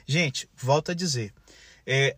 gente, 0.06 0.50
volta 0.56 0.94
a 0.94 0.96
dizer: 0.96 1.34
é, 1.86 2.16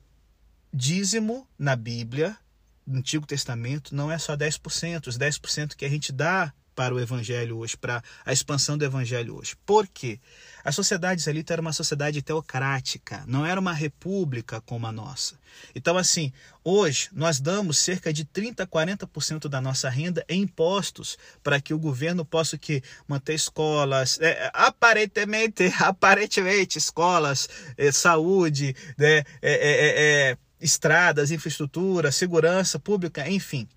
dízimo 0.72 1.48
na 1.58 1.76
Bíblia, 1.76 2.38
no 2.86 3.00
Antigo 3.00 3.26
Testamento, 3.26 3.96
não 3.96 4.12
é 4.12 4.20
só 4.20 4.38
10%, 4.38 5.08
os 5.08 5.18
10% 5.18 5.76
que 5.76 5.86
a 5.86 5.90
gente 5.90 6.12
dá 6.12 6.54
para 6.80 6.96
o 6.96 7.00
evangelho 7.02 7.58
hoje, 7.58 7.76
para 7.76 8.02
a 8.26 8.32
expansão 8.32 8.78
do 8.78 8.86
evangelho 8.86 9.36
hoje. 9.36 9.54
Por 9.66 9.86
quê? 9.86 10.18
A 10.64 10.72
sociedade 10.72 11.20
israelita 11.20 11.52
era 11.52 11.62
uma 11.62 11.74
sociedade 11.74 12.22
teocrática, 12.22 13.22
não 13.28 13.46
era 13.46 13.60
uma 13.60 13.74
república 13.74 14.62
como 14.62 14.88
a 14.88 14.92
nossa. 14.92 15.38
Então, 15.76 15.98
assim, 15.98 16.32
hoje 16.64 17.10
nós 17.12 17.42
damos 17.42 17.80
cerca 17.80 18.14
de 18.14 18.24
30% 18.24 18.62
a 18.62 18.66
40% 18.66 19.50
da 19.50 19.60
nossa 19.60 19.90
renda 19.90 20.24
em 20.30 20.44
impostos 20.44 21.18
para 21.44 21.60
que 21.60 21.74
o 21.74 21.80
governo 21.80 22.24
possa 22.24 22.58
que 22.58 22.82
manter 23.06 23.34
escolas, 23.34 24.18
é, 24.22 24.50
aparentemente, 24.54 25.70
aparentemente, 25.84 26.78
escolas, 26.78 27.50
é, 27.78 27.92
saúde, 27.92 28.74
né, 28.98 29.18
é, 29.18 29.26
é, 29.42 29.52
é, 29.52 30.30
é 30.32 30.38
estradas, 30.62 31.30
infraestrutura, 31.30 32.10
segurança 32.10 32.80
pública, 32.80 33.30
enfim. 33.30 33.68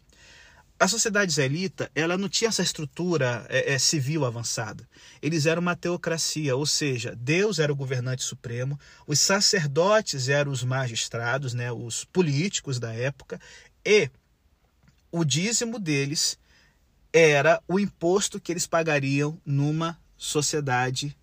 A 0.83 0.89
sociedade 0.89 1.31
israelita 1.31 1.89
ela 1.95 2.19
não 2.19 2.29
tinha 2.29 2.49
essa 2.49 2.61
estrutura 2.61 3.47
é, 3.49 3.75
é, 3.75 3.79
civil 3.79 4.25
avançada. 4.25 4.85
Eles 5.23 5.47
eram 5.47 5.63
uma 5.63 5.77
teocracia, 5.77 6.57
ou 6.57 6.67
seja, 6.67 7.15
Deus 7.15 7.61
era 7.61 7.73
o 7.73 7.77
governante 7.77 8.25
supremo, 8.25 8.77
os 9.07 9.21
sacerdotes 9.21 10.29
eram 10.29 10.51
os 10.51 10.65
magistrados, 10.65 11.55
né, 11.55 11.71
os 11.71 12.05
políticos 12.05 12.81
da 12.81 12.93
época, 12.93 13.41
e 13.87 14.11
o 15.13 15.25
dízimo 15.25 15.79
deles 15.79 16.37
era 17.13 17.63
o 17.69 17.79
imposto 17.79 18.41
que 18.41 18.51
eles 18.51 18.67
pagariam 18.67 19.41
numa 19.47 19.97
sociedade 20.17 21.17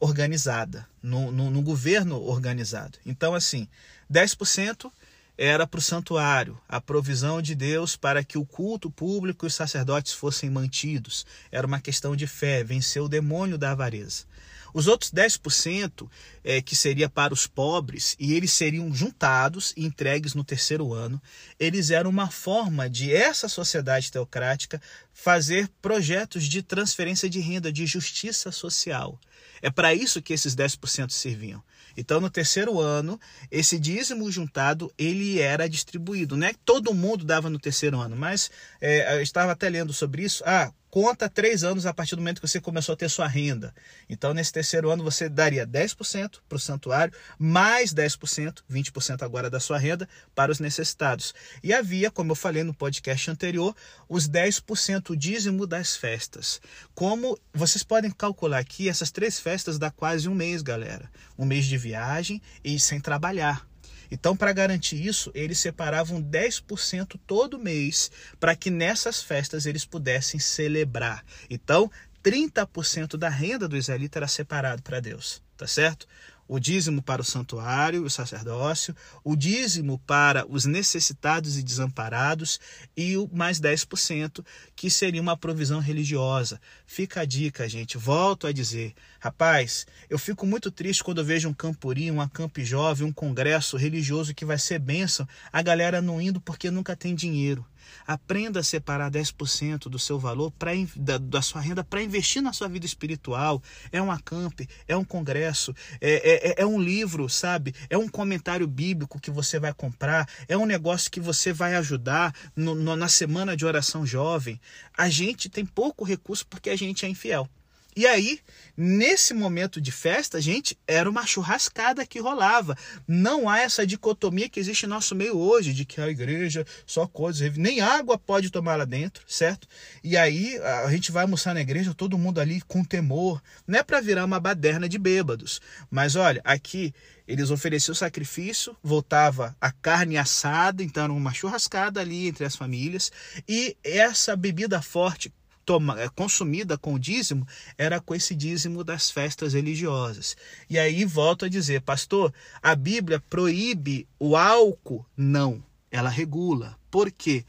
organizada, 0.00 0.88
no, 1.00 1.30
no 1.30 1.62
governo 1.62 2.20
organizado. 2.20 2.98
Então, 3.06 3.32
assim, 3.32 3.68
10% 4.12 4.90
era 5.36 5.66
para 5.66 5.78
o 5.78 5.82
santuário, 5.82 6.58
a 6.68 6.80
provisão 6.80 7.42
de 7.42 7.54
Deus 7.54 7.96
para 7.96 8.22
que 8.22 8.38
o 8.38 8.46
culto 8.46 8.90
público 8.90 9.44
e 9.44 9.48
os 9.48 9.54
sacerdotes 9.54 10.12
fossem 10.12 10.48
mantidos. 10.48 11.26
Era 11.50 11.66
uma 11.66 11.80
questão 11.80 12.14
de 12.14 12.26
fé, 12.26 12.62
vencer 12.62 13.02
o 13.02 13.08
demônio 13.08 13.58
da 13.58 13.72
avareza. 13.72 14.24
Os 14.72 14.88
outros 14.88 15.12
10% 15.12 16.10
é, 16.42 16.60
que 16.60 16.74
seria 16.74 17.08
para 17.08 17.32
os 17.32 17.46
pobres, 17.46 18.16
e 18.18 18.32
eles 18.34 18.50
seriam 18.52 18.92
juntados 18.92 19.72
e 19.76 19.84
entregues 19.84 20.34
no 20.34 20.42
terceiro 20.42 20.92
ano, 20.92 21.22
eles 21.60 21.90
eram 21.90 22.10
uma 22.10 22.28
forma 22.28 22.90
de 22.90 23.14
essa 23.14 23.48
sociedade 23.48 24.10
teocrática 24.10 24.82
fazer 25.12 25.68
projetos 25.80 26.44
de 26.44 26.60
transferência 26.60 27.30
de 27.30 27.38
renda, 27.38 27.72
de 27.72 27.86
justiça 27.86 28.50
social. 28.50 29.18
É 29.62 29.70
para 29.70 29.94
isso 29.94 30.20
que 30.20 30.32
esses 30.32 30.56
10% 30.56 31.10
serviam. 31.10 31.62
Então, 31.96 32.20
no 32.20 32.30
terceiro 32.30 32.80
ano, 32.80 33.20
esse 33.50 33.78
dízimo 33.78 34.30
juntado 34.30 34.92
ele 34.98 35.40
era 35.40 35.68
distribuído. 35.68 36.36
Não 36.36 36.46
é 36.46 36.52
que 36.52 36.60
todo 36.64 36.94
mundo 36.94 37.24
dava 37.24 37.48
no 37.50 37.58
terceiro 37.58 38.00
ano, 38.00 38.16
mas 38.16 38.50
é, 38.80 39.16
eu 39.16 39.22
estava 39.22 39.52
até 39.52 39.68
lendo 39.68 39.92
sobre 39.92 40.22
isso. 40.22 40.42
Ah, 40.46 40.72
conta 40.94 41.28
três 41.28 41.64
anos 41.64 41.86
a 41.86 41.92
partir 41.92 42.14
do 42.14 42.20
momento 42.20 42.40
que 42.40 42.46
você 42.46 42.60
começou 42.60 42.92
a 42.92 42.96
ter 42.96 43.10
sua 43.10 43.26
renda. 43.26 43.74
Então, 44.08 44.32
nesse 44.32 44.52
terceiro 44.52 44.90
ano, 44.90 45.02
você 45.02 45.28
daria 45.28 45.66
10% 45.66 46.38
para 46.48 46.54
o 46.54 46.60
santuário, 46.60 47.12
mais 47.36 47.92
10%, 47.92 48.62
20% 48.70 49.22
agora 49.22 49.50
da 49.50 49.58
sua 49.58 49.76
renda, 49.76 50.08
para 50.36 50.52
os 50.52 50.60
necessitados. 50.60 51.34
E 51.64 51.74
havia, 51.74 52.12
como 52.12 52.30
eu 52.30 52.36
falei 52.36 52.62
no 52.62 52.72
podcast 52.72 53.28
anterior, 53.28 53.74
os 54.08 54.28
10% 54.28 55.16
dízimo 55.16 55.66
das 55.66 55.96
festas. 55.96 56.60
Como 56.94 57.36
vocês 57.52 57.82
podem 57.82 58.12
calcular 58.12 58.58
aqui, 58.58 58.88
essas 58.88 59.10
três 59.10 59.40
festas 59.40 59.80
dá 59.80 59.90
quase 59.90 60.28
um 60.28 60.34
mês, 60.34 60.62
galera. 60.62 61.10
Um 61.36 61.44
mês 61.44 61.64
de 61.64 61.76
viagem 61.76 62.40
e 62.62 62.78
sem 62.78 63.00
trabalhar. 63.00 63.66
Então, 64.14 64.36
para 64.36 64.52
garantir 64.52 65.04
isso, 65.04 65.32
eles 65.34 65.58
separavam 65.58 66.22
10% 66.22 67.18
todo 67.26 67.58
mês 67.58 68.12
para 68.38 68.54
que 68.54 68.70
nessas 68.70 69.20
festas 69.20 69.66
eles 69.66 69.84
pudessem 69.84 70.38
celebrar. 70.38 71.24
Então, 71.50 71.90
30% 72.22 73.16
da 73.16 73.28
renda 73.28 73.66
do 73.66 73.76
israelita 73.76 74.20
era 74.20 74.28
separado 74.28 74.82
para 74.82 75.00
Deus, 75.00 75.42
tá 75.56 75.66
certo? 75.66 76.06
O 76.46 76.58
dízimo 76.58 77.02
para 77.02 77.22
o 77.22 77.24
santuário, 77.24 78.04
o 78.04 78.10
sacerdócio, 78.10 78.94
o 79.22 79.34
dízimo 79.34 79.98
para 80.06 80.46
os 80.48 80.64
necessitados 80.64 81.56
e 81.58 81.62
desamparados 81.62 82.60
e 82.96 83.16
o 83.16 83.28
mais 83.32 83.60
10%, 83.60 84.44
que 84.76 84.90
seria 84.90 85.20
uma 85.20 85.36
provisão 85.36 85.80
religiosa. 85.80 86.60
Fica 86.86 87.20
a 87.20 87.24
dica, 87.24 87.68
gente. 87.68 87.96
Volto 87.96 88.46
a 88.46 88.52
dizer, 88.52 88.94
rapaz, 89.18 89.86
eu 90.08 90.18
fico 90.18 90.46
muito 90.46 90.70
triste 90.70 91.02
quando 91.02 91.18
eu 91.18 91.24
vejo 91.24 91.48
um 91.48 91.54
campuri, 91.54 92.10
um 92.10 92.20
acampe 92.20 92.64
jovem, 92.64 93.06
um 93.06 93.12
congresso 93.12 93.76
religioso 93.76 94.34
que 94.34 94.44
vai 94.44 94.58
ser 94.58 94.78
bênção, 94.78 95.26
a 95.52 95.62
galera 95.62 96.02
não 96.02 96.20
indo 96.20 96.40
porque 96.40 96.70
nunca 96.70 96.94
tem 96.94 97.14
dinheiro. 97.14 97.64
Aprenda 98.06 98.60
a 98.60 98.64
separar 98.64 99.10
10% 99.10 99.88
do 99.88 99.98
seu 99.98 100.18
valor 100.18 100.50
pra, 100.52 100.72
da, 100.96 101.18
da 101.18 101.42
sua 101.42 101.60
renda 101.60 101.84
para 101.84 102.02
investir 102.02 102.42
na 102.42 102.52
sua 102.52 102.68
vida 102.68 102.86
espiritual. 102.86 103.62
É 103.92 104.00
um 104.00 104.10
acamp, 104.10 104.60
é 104.86 104.96
um 104.96 105.04
congresso, 105.04 105.74
é, 106.00 106.52
é, 106.52 106.62
é 106.62 106.66
um 106.66 106.80
livro, 106.80 107.28
sabe? 107.28 107.74
É 107.88 107.96
um 107.96 108.08
comentário 108.08 108.66
bíblico 108.66 109.20
que 109.20 109.30
você 109.30 109.58
vai 109.58 109.72
comprar, 109.72 110.28
é 110.48 110.56
um 110.56 110.66
negócio 110.66 111.10
que 111.10 111.20
você 111.20 111.52
vai 111.52 111.74
ajudar 111.76 112.34
no, 112.56 112.74
no, 112.74 112.96
na 112.96 113.08
semana 113.08 113.56
de 113.56 113.64
oração 113.64 114.06
jovem. 114.06 114.60
A 114.96 115.08
gente 115.08 115.48
tem 115.48 115.64
pouco 115.64 116.04
recurso 116.04 116.46
porque 116.46 116.70
a 116.70 116.76
gente 116.76 117.04
é 117.04 117.08
infiel. 117.08 117.48
E 117.96 118.06
aí, 118.06 118.40
nesse 118.76 119.32
momento 119.32 119.80
de 119.80 119.92
festa, 119.92 120.40
gente, 120.40 120.76
era 120.86 121.08
uma 121.08 121.24
churrascada 121.24 122.04
que 122.04 122.18
rolava. 122.18 122.76
Não 123.06 123.48
há 123.48 123.60
essa 123.60 123.86
dicotomia 123.86 124.48
que 124.48 124.58
existe 124.58 124.86
no 124.86 124.94
nosso 124.94 125.14
meio 125.14 125.36
hoje, 125.38 125.72
de 125.72 125.84
que 125.84 126.00
a 126.00 126.08
igreja 126.08 126.66
só 126.84 127.06
coisas, 127.06 127.56
nem 127.56 127.80
água 127.80 128.18
pode 128.18 128.50
tomar 128.50 128.76
lá 128.76 128.84
dentro, 128.84 129.24
certo? 129.28 129.68
E 130.02 130.16
aí 130.16 130.58
a 130.58 130.90
gente 130.90 131.12
vai 131.12 131.22
almoçar 131.22 131.54
na 131.54 131.60
igreja, 131.60 131.94
todo 131.94 132.18
mundo 132.18 132.40
ali 132.40 132.60
com 132.62 132.82
temor. 132.82 133.40
Não 133.66 133.78
é 133.78 133.82
para 133.82 134.00
virar 134.00 134.24
uma 134.24 134.40
baderna 134.40 134.88
de 134.88 134.98
bêbados. 134.98 135.60
Mas 135.90 136.16
olha, 136.16 136.40
aqui 136.44 136.92
eles 137.28 137.50
ofereciam 137.50 137.94
sacrifício, 137.94 138.76
voltava 138.82 139.56
a 139.60 139.70
carne 139.70 140.18
assada, 140.18 140.82
então 140.82 141.16
uma 141.16 141.32
churrascada 141.32 142.00
ali 142.00 142.26
entre 142.26 142.44
as 142.44 142.56
famílias. 142.56 143.12
E 143.48 143.76
essa 143.82 144.34
bebida 144.34 144.82
forte 144.82 145.32
toma, 145.64 146.00
é, 146.00 146.08
consumida 146.08 146.76
com 146.76 146.94
o 146.94 146.98
dízimo 146.98 147.46
era 147.76 148.00
com 148.00 148.14
esse 148.14 148.34
dízimo 148.34 148.84
das 148.84 149.10
festas 149.10 149.54
religiosas. 149.54 150.36
E 150.68 150.78
aí 150.78 151.04
volto 151.04 151.44
a 151.44 151.48
dizer, 151.48 151.80
pastor, 151.82 152.32
a 152.62 152.74
Bíblia 152.74 153.22
proíbe 153.28 154.06
o 154.18 154.36
álcool? 154.36 155.04
Não, 155.16 155.62
ela 155.90 156.08
regula. 156.08 156.76
Por 156.90 157.10
quê? 157.10 157.44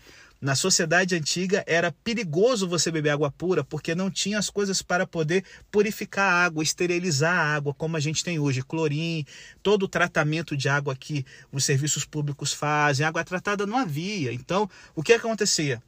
Na 0.46 0.54
sociedade 0.54 1.16
antiga 1.16 1.64
era 1.66 1.92
perigoso 1.92 2.68
você 2.68 2.92
beber 2.92 3.10
água 3.10 3.32
pura 3.32 3.64
porque 3.64 3.96
não 3.96 4.12
tinha 4.12 4.38
as 4.38 4.48
coisas 4.48 4.82
para 4.82 5.08
poder 5.08 5.44
purificar 5.72 6.32
a 6.32 6.46
água, 6.46 6.62
esterilizar 6.62 7.34
a 7.34 7.56
água, 7.56 7.74
como 7.74 7.98
a 7.98 8.00
gente 8.00 8.24
tem 8.24 8.38
hoje, 8.38 8.62
clorim, 8.62 9.26
todo 9.64 9.84
o 9.84 9.88
tratamento 9.88 10.56
de 10.56 10.70
água 10.70 10.96
que 10.96 11.26
os 11.52 11.66
serviços 11.66 12.06
públicos 12.06 12.54
fazem, 12.54 13.06
água 13.06 13.24
tratada 13.24 13.66
não 13.66 13.78
havia. 13.78 14.32
Então, 14.32 14.70
o 14.94 15.02
que 15.02 15.14
acontecia? 15.14 15.82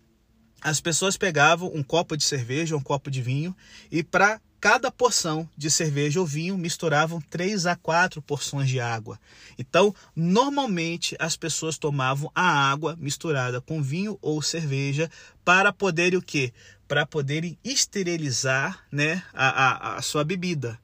As 0.61 0.81
pessoas 0.81 1.17
pegavam 1.17 1.71
um 1.73 1.83
copo 1.83 2.17
de 2.17 2.23
cerveja, 2.23 2.75
um 2.75 2.81
copo 2.81 3.11
de 3.11 3.21
vinho, 3.21 3.55
e 3.91 4.03
para 4.03 4.39
cada 4.59 4.91
porção 4.91 5.47
de 5.55 5.69
cerveja 5.69 6.19
ou 6.19 6.25
vinho 6.25 6.57
misturavam 6.57 7.21
três 7.21 7.65
a 7.65 7.75
quatro 7.75 8.21
porções 8.21 8.67
de 8.67 8.79
água. 8.79 9.19
Então, 9.57 9.93
normalmente 10.15 11.15
as 11.19 11.37
pessoas 11.37 11.77
tomavam 11.77 12.31
a 12.33 12.71
água 12.71 12.95
misturada 12.99 13.61
com 13.61 13.81
vinho 13.81 14.17
ou 14.21 14.41
cerveja 14.41 15.09
para 15.45 15.71
poderem 15.71 16.17
o 16.17 16.21
quê? 16.21 16.51
Para 16.87 17.05
poderem 17.05 17.57
esterilizar 17.63 18.83
né, 18.91 19.23
a, 19.33 19.47
a, 19.47 19.95
a 19.97 20.01
sua 20.01 20.23
bebida. 20.23 20.79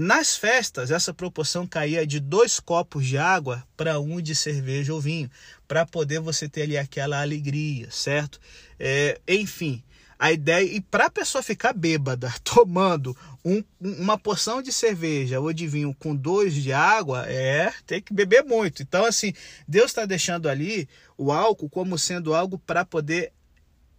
Nas 0.00 0.36
festas, 0.36 0.92
essa 0.92 1.12
proporção 1.12 1.66
caía 1.66 2.06
de 2.06 2.20
dois 2.20 2.60
copos 2.60 3.04
de 3.04 3.18
água 3.18 3.66
para 3.76 3.98
um 3.98 4.20
de 4.20 4.32
cerveja 4.32 4.94
ou 4.94 5.00
vinho, 5.00 5.28
para 5.66 5.84
poder 5.84 6.20
você 6.20 6.48
ter 6.48 6.62
ali 6.62 6.78
aquela 6.78 7.20
alegria, 7.20 7.90
certo? 7.90 8.38
É, 8.78 9.20
enfim, 9.26 9.82
a 10.16 10.30
ideia. 10.30 10.62
E 10.62 10.80
para 10.80 11.06
a 11.06 11.10
pessoa 11.10 11.42
ficar 11.42 11.72
bêbada 11.72 12.32
tomando 12.44 13.16
um, 13.44 13.60
uma 13.80 14.16
porção 14.16 14.62
de 14.62 14.70
cerveja 14.70 15.40
ou 15.40 15.52
de 15.52 15.66
vinho 15.66 15.92
com 15.98 16.14
dois 16.14 16.54
de 16.54 16.72
água, 16.72 17.26
é 17.26 17.72
tem 17.84 18.00
que 18.00 18.14
beber 18.14 18.44
muito. 18.44 18.84
Então, 18.84 19.04
assim, 19.04 19.32
Deus 19.66 19.86
está 19.86 20.06
deixando 20.06 20.48
ali 20.48 20.88
o 21.16 21.32
álcool 21.32 21.68
como 21.68 21.98
sendo 21.98 22.36
algo 22.36 22.56
para 22.56 22.84
poder 22.84 23.32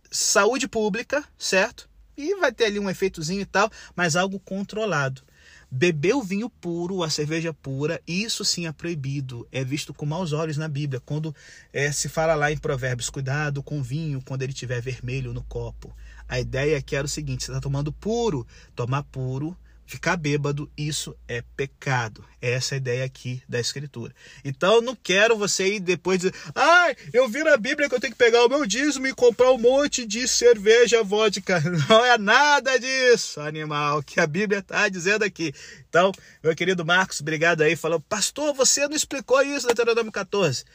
saúde 0.10 0.66
pública, 0.66 1.26
certo? 1.38 1.90
E 2.16 2.36
vai 2.36 2.54
ter 2.54 2.68
ali 2.68 2.80
um 2.80 2.90
efeitozinho 2.90 3.42
e 3.42 3.46
tal, 3.46 3.70
mas 3.98 4.16
algo 4.16 4.40
controlado. 4.40 5.28
Beber 5.72 6.16
o 6.16 6.24
vinho 6.24 6.50
puro, 6.50 7.04
a 7.04 7.10
cerveja 7.12 7.54
pura, 7.54 8.02
isso 8.08 8.44
sim 8.44 8.66
é 8.66 8.72
proibido, 8.72 9.48
é 9.52 9.64
visto 9.64 9.94
com 9.94 10.04
maus 10.04 10.34
olhos 10.34 10.58
na 10.58 10.68
Bíblia, 10.68 11.00
quando 11.00 11.36
é, 11.72 11.92
se 11.92 12.10
fala 12.10 12.34
lá 12.34 12.52
em 12.52 12.58
Provérbios, 12.58 13.10
cuidado 13.10 13.62
com 13.62 13.80
o 13.80 13.84
vinho 13.84 14.20
quando 14.26 14.42
ele 14.42 14.52
tiver 14.52 14.82
vermelho 14.82 15.32
no 15.32 15.44
copo. 15.44 15.96
A 16.28 16.40
ideia 16.40 16.82
que 16.82 16.96
era 16.96 17.06
o 17.06 17.10
seguinte: 17.10 17.44
você 17.44 17.52
está 17.52 17.62
tomando 17.62 17.92
puro, 17.92 18.48
tomar 18.76 19.04
puro 19.04 19.56
Ficar 19.90 20.18
bêbado, 20.18 20.72
isso 20.78 21.18
é 21.28 21.44
pecado. 21.58 22.24
Essa 22.40 22.76
é 22.76 22.78
a 22.78 22.78
ideia 22.78 23.04
aqui 23.04 23.42
da 23.50 23.60
Escritura. 23.60 24.14
Então, 24.46 24.82
não 24.82 24.96
quero 24.96 25.36
você 25.36 25.78
ir 25.78 25.80
depois 25.80 26.20
dizer, 26.20 26.36
ai, 26.54 26.92
ah, 26.92 27.10
eu 27.12 27.28
vi 27.28 27.44
na 27.44 27.58
Bíblia 27.58 27.90
que 27.90 27.96
eu 27.96 28.00
tenho 28.00 28.14
que 28.14 28.20
pegar 28.20 28.46
o 28.46 28.48
meu 28.48 28.68
dízimo 28.68 29.08
e 29.08 29.16
comprar 29.16 29.52
um 29.52 29.58
monte 29.58 30.06
de 30.06 30.28
cerveja 30.28 31.02
vodka. 31.04 31.60
Não 31.90 32.06
é 32.06 32.20
nada 32.20 32.78
disso, 32.78 33.42
animal, 33.42 34.04
que 34.04 34.20
a 34.20 34.28
Bíblia 34.28 34.60
está 34.60 34.88
dizendo 34.90 35.24
aqui. 35.24 35.56
Então, 35.90 36.12
meu 36.44 36.56
querido 36.56 36.86
Marcos, 36.86 37.20
obrigado 37.20 37.62
aí. 37.62 37.76
Falou, 37.76 38.00
pastor, 38.00 38.54
você 38.54 38.88
não 38.88 38.96
explicou 38.96 39.42
isso 39.42 39.66
no 39.66 39.74
Deuteronômio 39.74 40.12
14. 40.12 40.66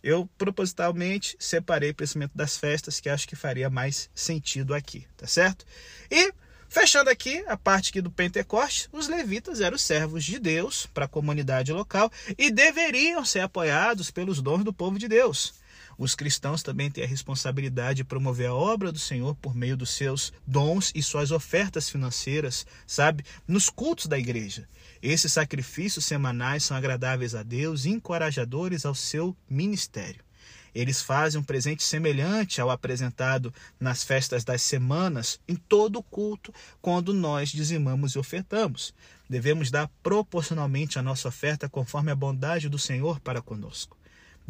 Eu 0.00 0.30
propositalmente 0.38 1.36
separei 1.40 1.90
o 1.90 1.94
pensamento 1.94 2.36
das 2.36 2.56
festas, 2.56 3.00
que 3.00 3.08
acho 3.08 3.26
que 3.26 3.34
faria 3.34 3.68
mais 3.68 4.08
sentido 4.14 4.74
aqui, 4.74 5.08
tá 5.16 5.26
certo? 5.26 5.66
E 6.08 6.32
Fechando 6.70 7.10
aqui 7.10 7.42
a 7.48 7.56
parte 7.56 7.90
aqui 7.90 8.00
do 8.00 8.12
Pentecoste, 8.12 8.88
os 8.92 9.08
levitas 9.08 9.60
eram 9.60 9.76
servos 9.76 10.24
de 10.24 10.38
Deus 10.38 10.86
para 10.86 11.06
a 11.06 11.08
comunidade 11.08 11.72
local 11.72 12.08
e 12.38 12.48
deveriam 12.48 13.24
ser 13.24 13.40
apoiados 13.40 14.12
pelos 14.12 14.40
dons 14.40 14.62
do 14.62 14.72
povo 14.72 14.96
de 14.96 15.08
Deus. 15.08 15.52
Os 15.98 16.14
cristãos 16.14 16.62
também 16.62 16.88
têm 16.88 17.02
a 17.02 17.08
responsabilidade 17.08 17.96
de 17.96 18.04
promover 18.04 18.50
a 18.50 18.54
obra 18.54 18.92
do 18.92 19.00
Senhor 19.00 19.34
por 19.34 19.52
meio 19.52 19.76
dos 19.76 19.90
seus 19.90 20.32
dons 20.46 20.92
e 20.94 21.02
suas 21.02 21.32
ofertas 21.32 21.90
financeiras, 21.90 22.64
sabe, 22.86 23.24
nos 23.48 23.68
cultos 23.68 24.06
da 24.06 24.16
igreja. 24.16 24.68
Esses 25.02 25.32
sacrifícios 25.32 26.04
semanais 26.04 26.62
são 26.62 26.76
agradáveis 26.76 27.34
a 27.34 27.42
Deus 27.42 27.84
e 27.84 27.90
encorajadores 27.90 28.86
ao 28.86 28.94
seu 28.94 29.36
ministério. 29.48 30.22
Eles 30.74 31.02
fazem 31.02 31.40
um 31.40 31.44
presente 31.44 31.82
semelhante 31.82 32.60
ao 32.60 32.70
apresentado 32.70 33.52
nas 33.78 34.04
festas 34.04 34.44
das 34.44 34.62
semanas, 34.62 35.40
em 35.48 35.56
todo 35.56 35.98
o 35.98 36.02
culto, 36.02 36.52
quando 36.80 37.12
nós 37.12 37.50
dizimamos 37.50 38.12
e 38.12 38.18
ofertamos. 38.18 38.94
Devemos 39.28 39.70
dar 39.70 39.88
proporcionalmente 40.02 40.98
a 40.98 41.02
nossa 41.02 41.28
oferta 41.28 41.68
conforme 41.68 42.10
a 42.10 42.16
bondade 42.16 42.68
do 42.68 42.78
Senhor 42.78 43.20
para 43.20 43.42
conosco. 43.42 43.96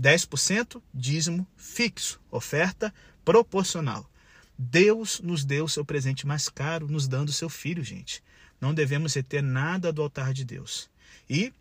10% 0.00 0.80
dízimo 0.94 1.46
fixo, 1.56 2.20
oferta 2.30 2.92
proporcional. 3.24 4.08
Deus 4.56 5.20
nos 5.20 5.44
deu 5.44 5.64
o 5.64 5.68
seu 5.68 5.84
presente 5.84 6.26
mais 6.26 6.48
caro, 6.48 6.86
nos 6.88 7.08
dando 7.08 7.30
o 7.30 7.32
seu 7.32 7.48
filho, 7.48 7.82
gente. 7.82 8.22
Não 8.60 8.74
devemos 8.74 9.14
reter 9.14 9.42
nada 9.42 9.92
do 9.92 10.02
altar 10.02 10.34
de 10.34 10.44
Deus. 10.44 10.90
E 11.28 11.52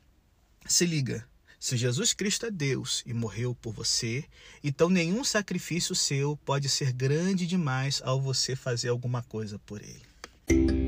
se 0.65 0.85
liga, 0.85 1.25
se 1.59 1.75
Jesus 1.75 2.13
Cristo 2.13 2.45
é 2.45 2.51
Deus 2.51 3.03
e 3.05 3.13
morreu 3.13 3.53
por 3.53 3.73
você, 3.73 4.23
então 4.63 4.89
nenhum 4.89 5.23
sacrifício 5.25 5.93
seu 5.93 6.37
pode 6.45 6.69
ser 6.69 6.93
grande 6.93 7.45
demais 7.45 8.01
ao 8.03 8.21
você 8.21 8.55
fazer 8.55 8.87
alguma 8.87 9.21
coisa 9.21 9.59
por 9.59 9.81
ele. 9.81 10.78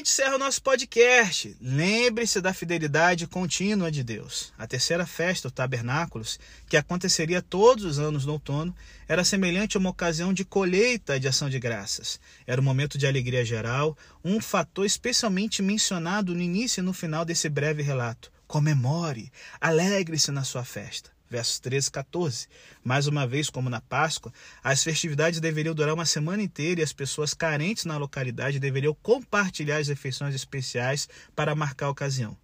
Gente 0.00 0.12
encerra 0.12 0.36
o 0.36 0.38
nosso 0.38 0.62
podcast. 0.62 1.54
Lembre-se 1.60 2.40
da 2.40 2.54
fidelidade 2.54 3.26
contínua 3.26 3.92
de 3.92 4.02
Deus. 4.02 4.50
A 4.56 4.66
terceira 4.66 5.04
festa, 5.04 5.48
o 5.48 5.50
Tabernáculos, 5.50 6.40
que 6.70 6.76
aconteceria 6.78 7.42
todos 7.42 7.84
os 7.84 7.98
anos 7.98 8.24
no 8.24 8.32
outono, 8.32 8.74
era 9.06 9.24
semelhante 9.24 9.76
a 9.76 9.80
uma 9.80 9.90
ocasião 9.90 10.32
de 10.32 10.42
colheita 10.42 11.20
de 11.20 11.28
ação 11.28 11.50
de 11.50 11.58
graças. 11.58 12.18
Era 12.46 12.62
um 12.62 12.64
momento 12.64 12.96
de 12.96 13.06
alegria 13.06 13.44
geral, 13.44 13.96
um 14.24 14.40
fator 14.40 14.86
especialmente 14.86 15.60
mencionado 15.60 16.34
no 16.34 16.40
início 16.40 16.80
e 16.80 16.84
no 16.84 16.94
final 16.94 17.22
desse 17.22 17.50
breve 17.50 17.82
relato. 17.82 18.32
Comemore, 18.46 19.30
alegre-se 19.60 20.30
na 20.30 20.44
sua 20.44 20.64
festa 20.64 21.10
versos 21.30 21.60
13 21.60 21.88
e 21.88 21.92
14. 21.92 22.48
Mais 22.82 23.06
uma 23.06 23.26
vez, 23.26 23.48
como 23.48 23.70
na 23.70 23.80
Páscoa, 23.80 24.32
as 24.62 24.82
festividades 24.82 25.40
deveriam 25.40 25.74
durar 25.74 25.94
uma 25.94 26.04
semana 26.04 26.42
inteira 26.42 26.80
e 26.80 26.84
as 26.84 26.92
pessoas 26.92 27.32
carentes 27.32 27.84
na 27.84 27.96
localidade 27.96 28.58
deveriam 28.58 28.94
compartilhar 29.00 29.78
as 29.78 29.88
refeições 29.88 30.34
especiais 30.34 31.08
para 31.36 31.54
marcar 31.54 31.86
a 31.86 31.90
ocasião. 31.90 32.36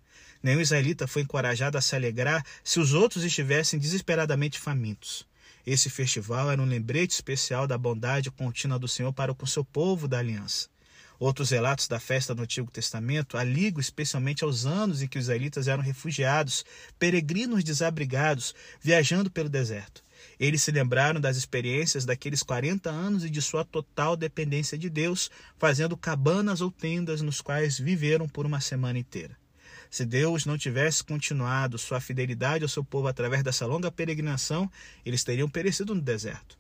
Nenhum 0.43 0.61
israelita 0.61 1.09
foi 1.09 1.23
encorajado 1.23 1.77
a 1.77 1.81
se 1.81 1.97
alegrar 1.97 2.45
se 2.63 2.79
os 2.79 2.93
outros 2.93 3.25
estivessem 3.25 3.81
desesperadamente 3.81 4.61
famintos. 4.61 5.27
Esse 5.67 5.91
festival 5.91 6.49
era 6.49 6.63
um 6.63 6.67
lembrete 6.67 7.11
especial 7.11 7.67
da 7.67 7.77
bondade 7.77 8.31
contínua 8.31 8.79
do 8.79 8.87
Senhor 8.87 9.13
para 9.13 9.35
com 9.35 9.45
seu 9.45 9.65
povo 9.65 10.07
da 10.07 10.21
aliança. 10.21 10.69
Outros 11.19 11.51
relatos 11.51 11.89
da 11.89 11.99
festa 11.99 12.35
no 12.35 12.43
Antigo 12.43 12.71
Testamento 12.71 13.39
aligam 13.39 13.81
especialmente 13.81 14.45
aos 14.45 14.67
anos 14.67 15.01
em 15.01 15.07
que 15.07 15.19
os 15.19 15.25
israelitas 15.25 15.67
eram 15.67 15.83
refugiados, 15.83 16.65
peregrinos 16.99 17.65
desabrigados, 17.65 18.55
viajando 18.81 19.31
pelo 19.31 19.49
deserto. 19.49 20.05
Eles 20.39 20.63
se 20.63 20.71
lembraram 20.71 21.21
das 21.21 21.37
experiências 21.37 22.05
daqueles 22.05 22.43
40 22.43 22.91
anos 22.91 23.25
e 23.25 23.31
de 23.31 23.41
sua 23.41 23.65
total 23.65 24.17
dependência 24.17 24.77
de 24.77 24.91
Deus, 24.91 25.31
fazendo 25.59 25.97
cabanas 25.97 26.61
ou 26.61 26.71
tendas 26.71 27.23
nos 27.23 27.41
quais 27.41 27.79
viveram 27.79 28.29
por 28.29 28.45
uma 28.45 28.61
semana 28.61 28.99
inteira. 28.99 29.37
Se 29.91 30.05
Deus 30.05 30.45
não 30.45 30.59
tivesse 30.59 31.03
continuado 31.03 31.79
sua 31.79 32.01
fidelidade 32.01 32.65
ao 32.65 32.69
seu 32.69 32.85
povo 32.85 33.09
através 33.09 33.43
dessa 33.43 33.65
longa 33.65 33.91
peregrinação, 33.91 34.71
eles 35.05 35.25
teriam 35.25 35.49
perecido 35.49 35.95
no 35.95 36.01
deserto. 36.03 36.59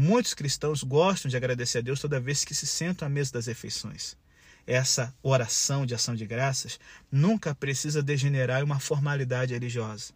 Muitos 0.00 0.32
cristãos 0.32 0.84
gostam 0.84 1.28
de 1.28 1.36
agradecer 1.36 1.78
a 1.78 1.80
Deus 1.80 1.98
toda 1.98 2.20
vez 2.20 2.44
que 2.44 2.54
se 2.54 2.68
sentam 2.68 3.04
à 3.04 3.08
mesa 3.08 3.32
das 3.32 3.48
refeições. 3.48 4.16
Essa 4.64 5.12
oração 5.20 5.84
de 5.84 5.92
ação 5.92 6.14
de 6.14 6.24
graças 6.24 6.78
nunca 7.10 7.52
precisa 7.52 8.00
degenerar 8.00 8.60
em 8.60 8.64
uma 8.64 8.78
formalidade 8.78 9.54
religiosa. 9.54 10.12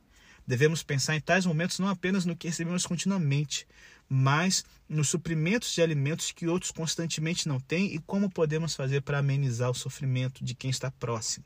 Devemos 0.46 0.84
pensar 0.84 1.16
em 1.16 1.20
tais 1.20 1.44
momentos 1.44 1.80
não 1.80 1.88
apenas 1.88 2.24
no 2.24 2.36
que 2.36 2.46
recebemos 2.46 2.86
continuamente, 2.86 3.66
mas 4.08 4.64
nos 4.88 5.08
suprimentos 5.08 5.74
de 5.74 5.82
alimentos 5.82 6.30
que 6.30 6.46
outros 6.46 6.70
constantemente 6.70 7.48
não 7.48 7.58
têm 7.58 7.92
e 7.92 7.98
como 7.98 8.30
podemos 8.30 8.76
fazer 8.76 9.00
para 9.00 9.18
amenizar 9.18 9.68
o 9.68 9.74
sofrimento 9.74 10.44
de 10.44 10.54
quem 10.54 10.70
está 10.70 10.92
próximo. 10.92 11.44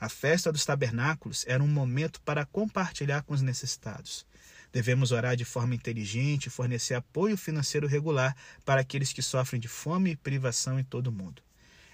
A 0.00 0.08
festa 0.08 0.50
dos 0.50 0.64
tabernáculos 0.64 1.44
era 1.46 1.62
um 1.62 1.68
momento 1.68 2.22
para 2.22 2.46
compartilhar 2.46 3.22
com 3.22 3.34
os 3.34 3.42
necessitados. 3.42 4.24
Devemos 4.76 5.10
orar 5.10 5.34
de 5.34 5.44
forma 5.46 5.74
inteligente 5.74 6.48
e 6.48 6.50
fornecer 6.50 6.92
apoio 6.92 7.34
financeiro 7.34 7.86
regular 7.86 8.36
para 8.62 8.82
aqueles 8.82 9.10
que 9.10 9.22
sofrem 9.22 9.58
de 9.58 9.68
fome 9.68 10.10
e 10.10 10.16
privação 10.16 10.78
em 10.78 10.84
todo 10.84 11.06
o 11.06 11.12
mundo. 11.12 11.40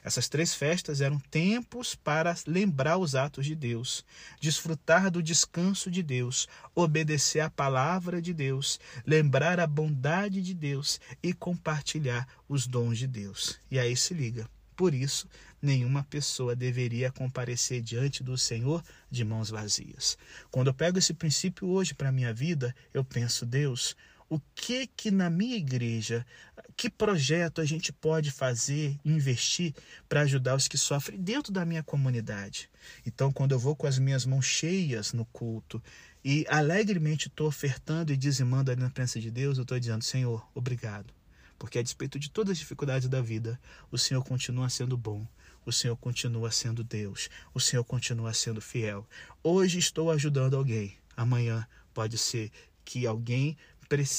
Essas 0.02 0.28
três 0.28 0.52
festas 0.52 1.00
eram 1.00 1.20
tempos 1.20 1.94
para 1.94 2.34
lembrar 2.44 2.98
os 2.98 3.14
atos 3.14 3.46
de 3.46 3.54
Deus, 3.54 4.04
desfrutar 4.40 5.12
do 5.12 5.22
descanso 5.22 5.92
de 5.92 6.02
Deus, 6.02 6.48
obedecer 6.74 7.38
à 7.38 7.48
palavra 7.48 8.20
de 8.20 8.34
Deus, 8.34 8.80
lembrar 9.06 9.60
a 9.60 9.66
bondade 9.68 10.42
de 10.42 10.52
Deus 10.52 11.00
e 11.22 11.32
compartilhar 11.32 12.26
os 12.48 12.66
dons 12.66 12.98
de 12.98 13.06
Deus. 13.06 13.60
E 13.70 13.78
aí 13.78 13.96
se 13.96 14.12
liga. 14.12 14.50
Por 14.74 14.92
isso, 14.92 15.28
nenhuma 15.62 16.02
pessoa 16.02 16.56
deveria 16.56 17.12
comparecer 17.12 17.80
diante 17.80 18.22
do 18.22 18.36
Senhor 18.36 18.82
de 19.08 19.24
mãos 19.24 19.48
vazias. 19.48 20.18
Quando 20.50 20.66
eu 20.66 20.74
pego 20.74 20.98
esse 20.98 21.14
princípio 21.14 21.68
hoje 21.68 21.94
para 21.94 22.08
a 22.08 22.12
minha 22.12 22.34
vida, 22.34 22.74
eu 22.92 23.04
penso, 23.04 23.46
Deus, 23.46 23.96
o 24.28 24.40
que 24.54 24.86
que 24.86 25.10
na 25.10 25.28
minha 25.28 25.56
igreja, 25.56 26.26
que 26.74 26.88
projeto 26.88 27.60
a 27.60 27.66
gente 27.66 27.92
pode 27.92 28.30
fazer, 28.30 28.98
investir 29.04 29.74
para 30.08 30.22
ajudar 30.22 30.56
os 30.56 30.66
que 30.66 30.78
sofrem 30.78 31.20
dentro 31.20 31.52
da 31.52 31.66
minha 31.66 31.82
comunidade. 31.82 32.70
Então, 33.06 33.30
quando 33.30 33.52
eu 33.52 33.58
vou 33.58 33.76
com 33.76 33.86
as 33.86 33.98
minhas 33.98 34.24
mãos 34.24 34.46
cheias 34.46 35.12
no 35.12 35.26
culto 35.26 35.82
e 36.24 36.46
alegremente 36.48 37.28
estou 37.28 37.46
ofertando 37.46 38.10
e 38.10 38.16
dizimando 38.16 38.70
ali 38.70 38.80
na 38.80 38.88
presença 38.88 39.20
de 39.20 39.30
Deus, 39.30 39.58
eu 39.58 39.62
estou 39.62 39.78
dizendo, 39.78 40.02
Senhor, 40.02 40.48
obrigado. 40.54 41.12
Porque 41.58 41.78
a 41.78 41.82
despeito 41.82 42.18
de 42.18 42.30
todas 42.30 42.52
as 42.52 42.58
dificuldades 42.58 43.08
da 43.08 43.20
vida, 43.20 43.60
o 43.90 43.98
Senhor 43.98 44.24
continua 44.24 44.68
sendo 44.70 44.96
bom. 44.96 45.26
O 45.64 45.72
Senhor 45.72 45.96
continua 45.96 46.50
sendo 46.50 46.82
Deus. 46.82 47.28
O 47.54 47.60
Senhor 47.60 47.84
continua 47.84 48.32
sendo 48.34 48.60
fiel. 48.60 49.06
Hoje 49.42 49.78
estou 49.78 50.10
ajudando 50.10 50.56
alguém. 50.56 50.96
Amanhã 51.16 51.66
pode 51.94 52.18
ser 52.18 52.50
que 52.84 53.06
alguém 53.06 53.56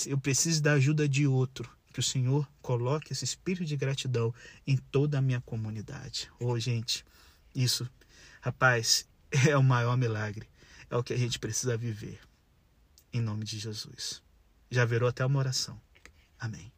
eu 0.07 0.17
preciso 0.19 0.61
da 0.61 0.73
ajuda 0.73 1.07
de 1.07 1.25
outro. 1.25 1.69
Que 1.91 1.99
o 1.99 2.03
Senhor 2.03 2.47
coloque 2.61 3.13
esse 3.13 3.25
espírito 3.25 3.65
de 3.65 3.75
gratidão 3.75 4.33
em 4.65 4.77
toda 4.77 5.17
a 5.17 5.21
minha 5.21 5.41
comunidade. 5.41 6.29
Oh, 6.39 6.57
gente, 6.59 7.05
isso, 7.53 7.89
rapaz, 8.41 9.07
é 9.47 9.57
o 9.57 9.63
maior 9.63 9.97
milagre. 9.97 10.47
É 10.89 10.95
o 10.95 11.03
que 11.03 11.13
a 11.13 11.17
gente 11.17 11.39
precisa 11.39 11.77
viver. 11.77 12.19
Em 13.11 13.21
nome 13.21 13.45
de 13.45 13.59
Jesus. 13.59 14.21
Já 14.71 14.85
virou 14.85 15.07
até 15.07 15.25
uma 15.25 15.39
oração. 15.39 15.79
Amém. 16.39 16.72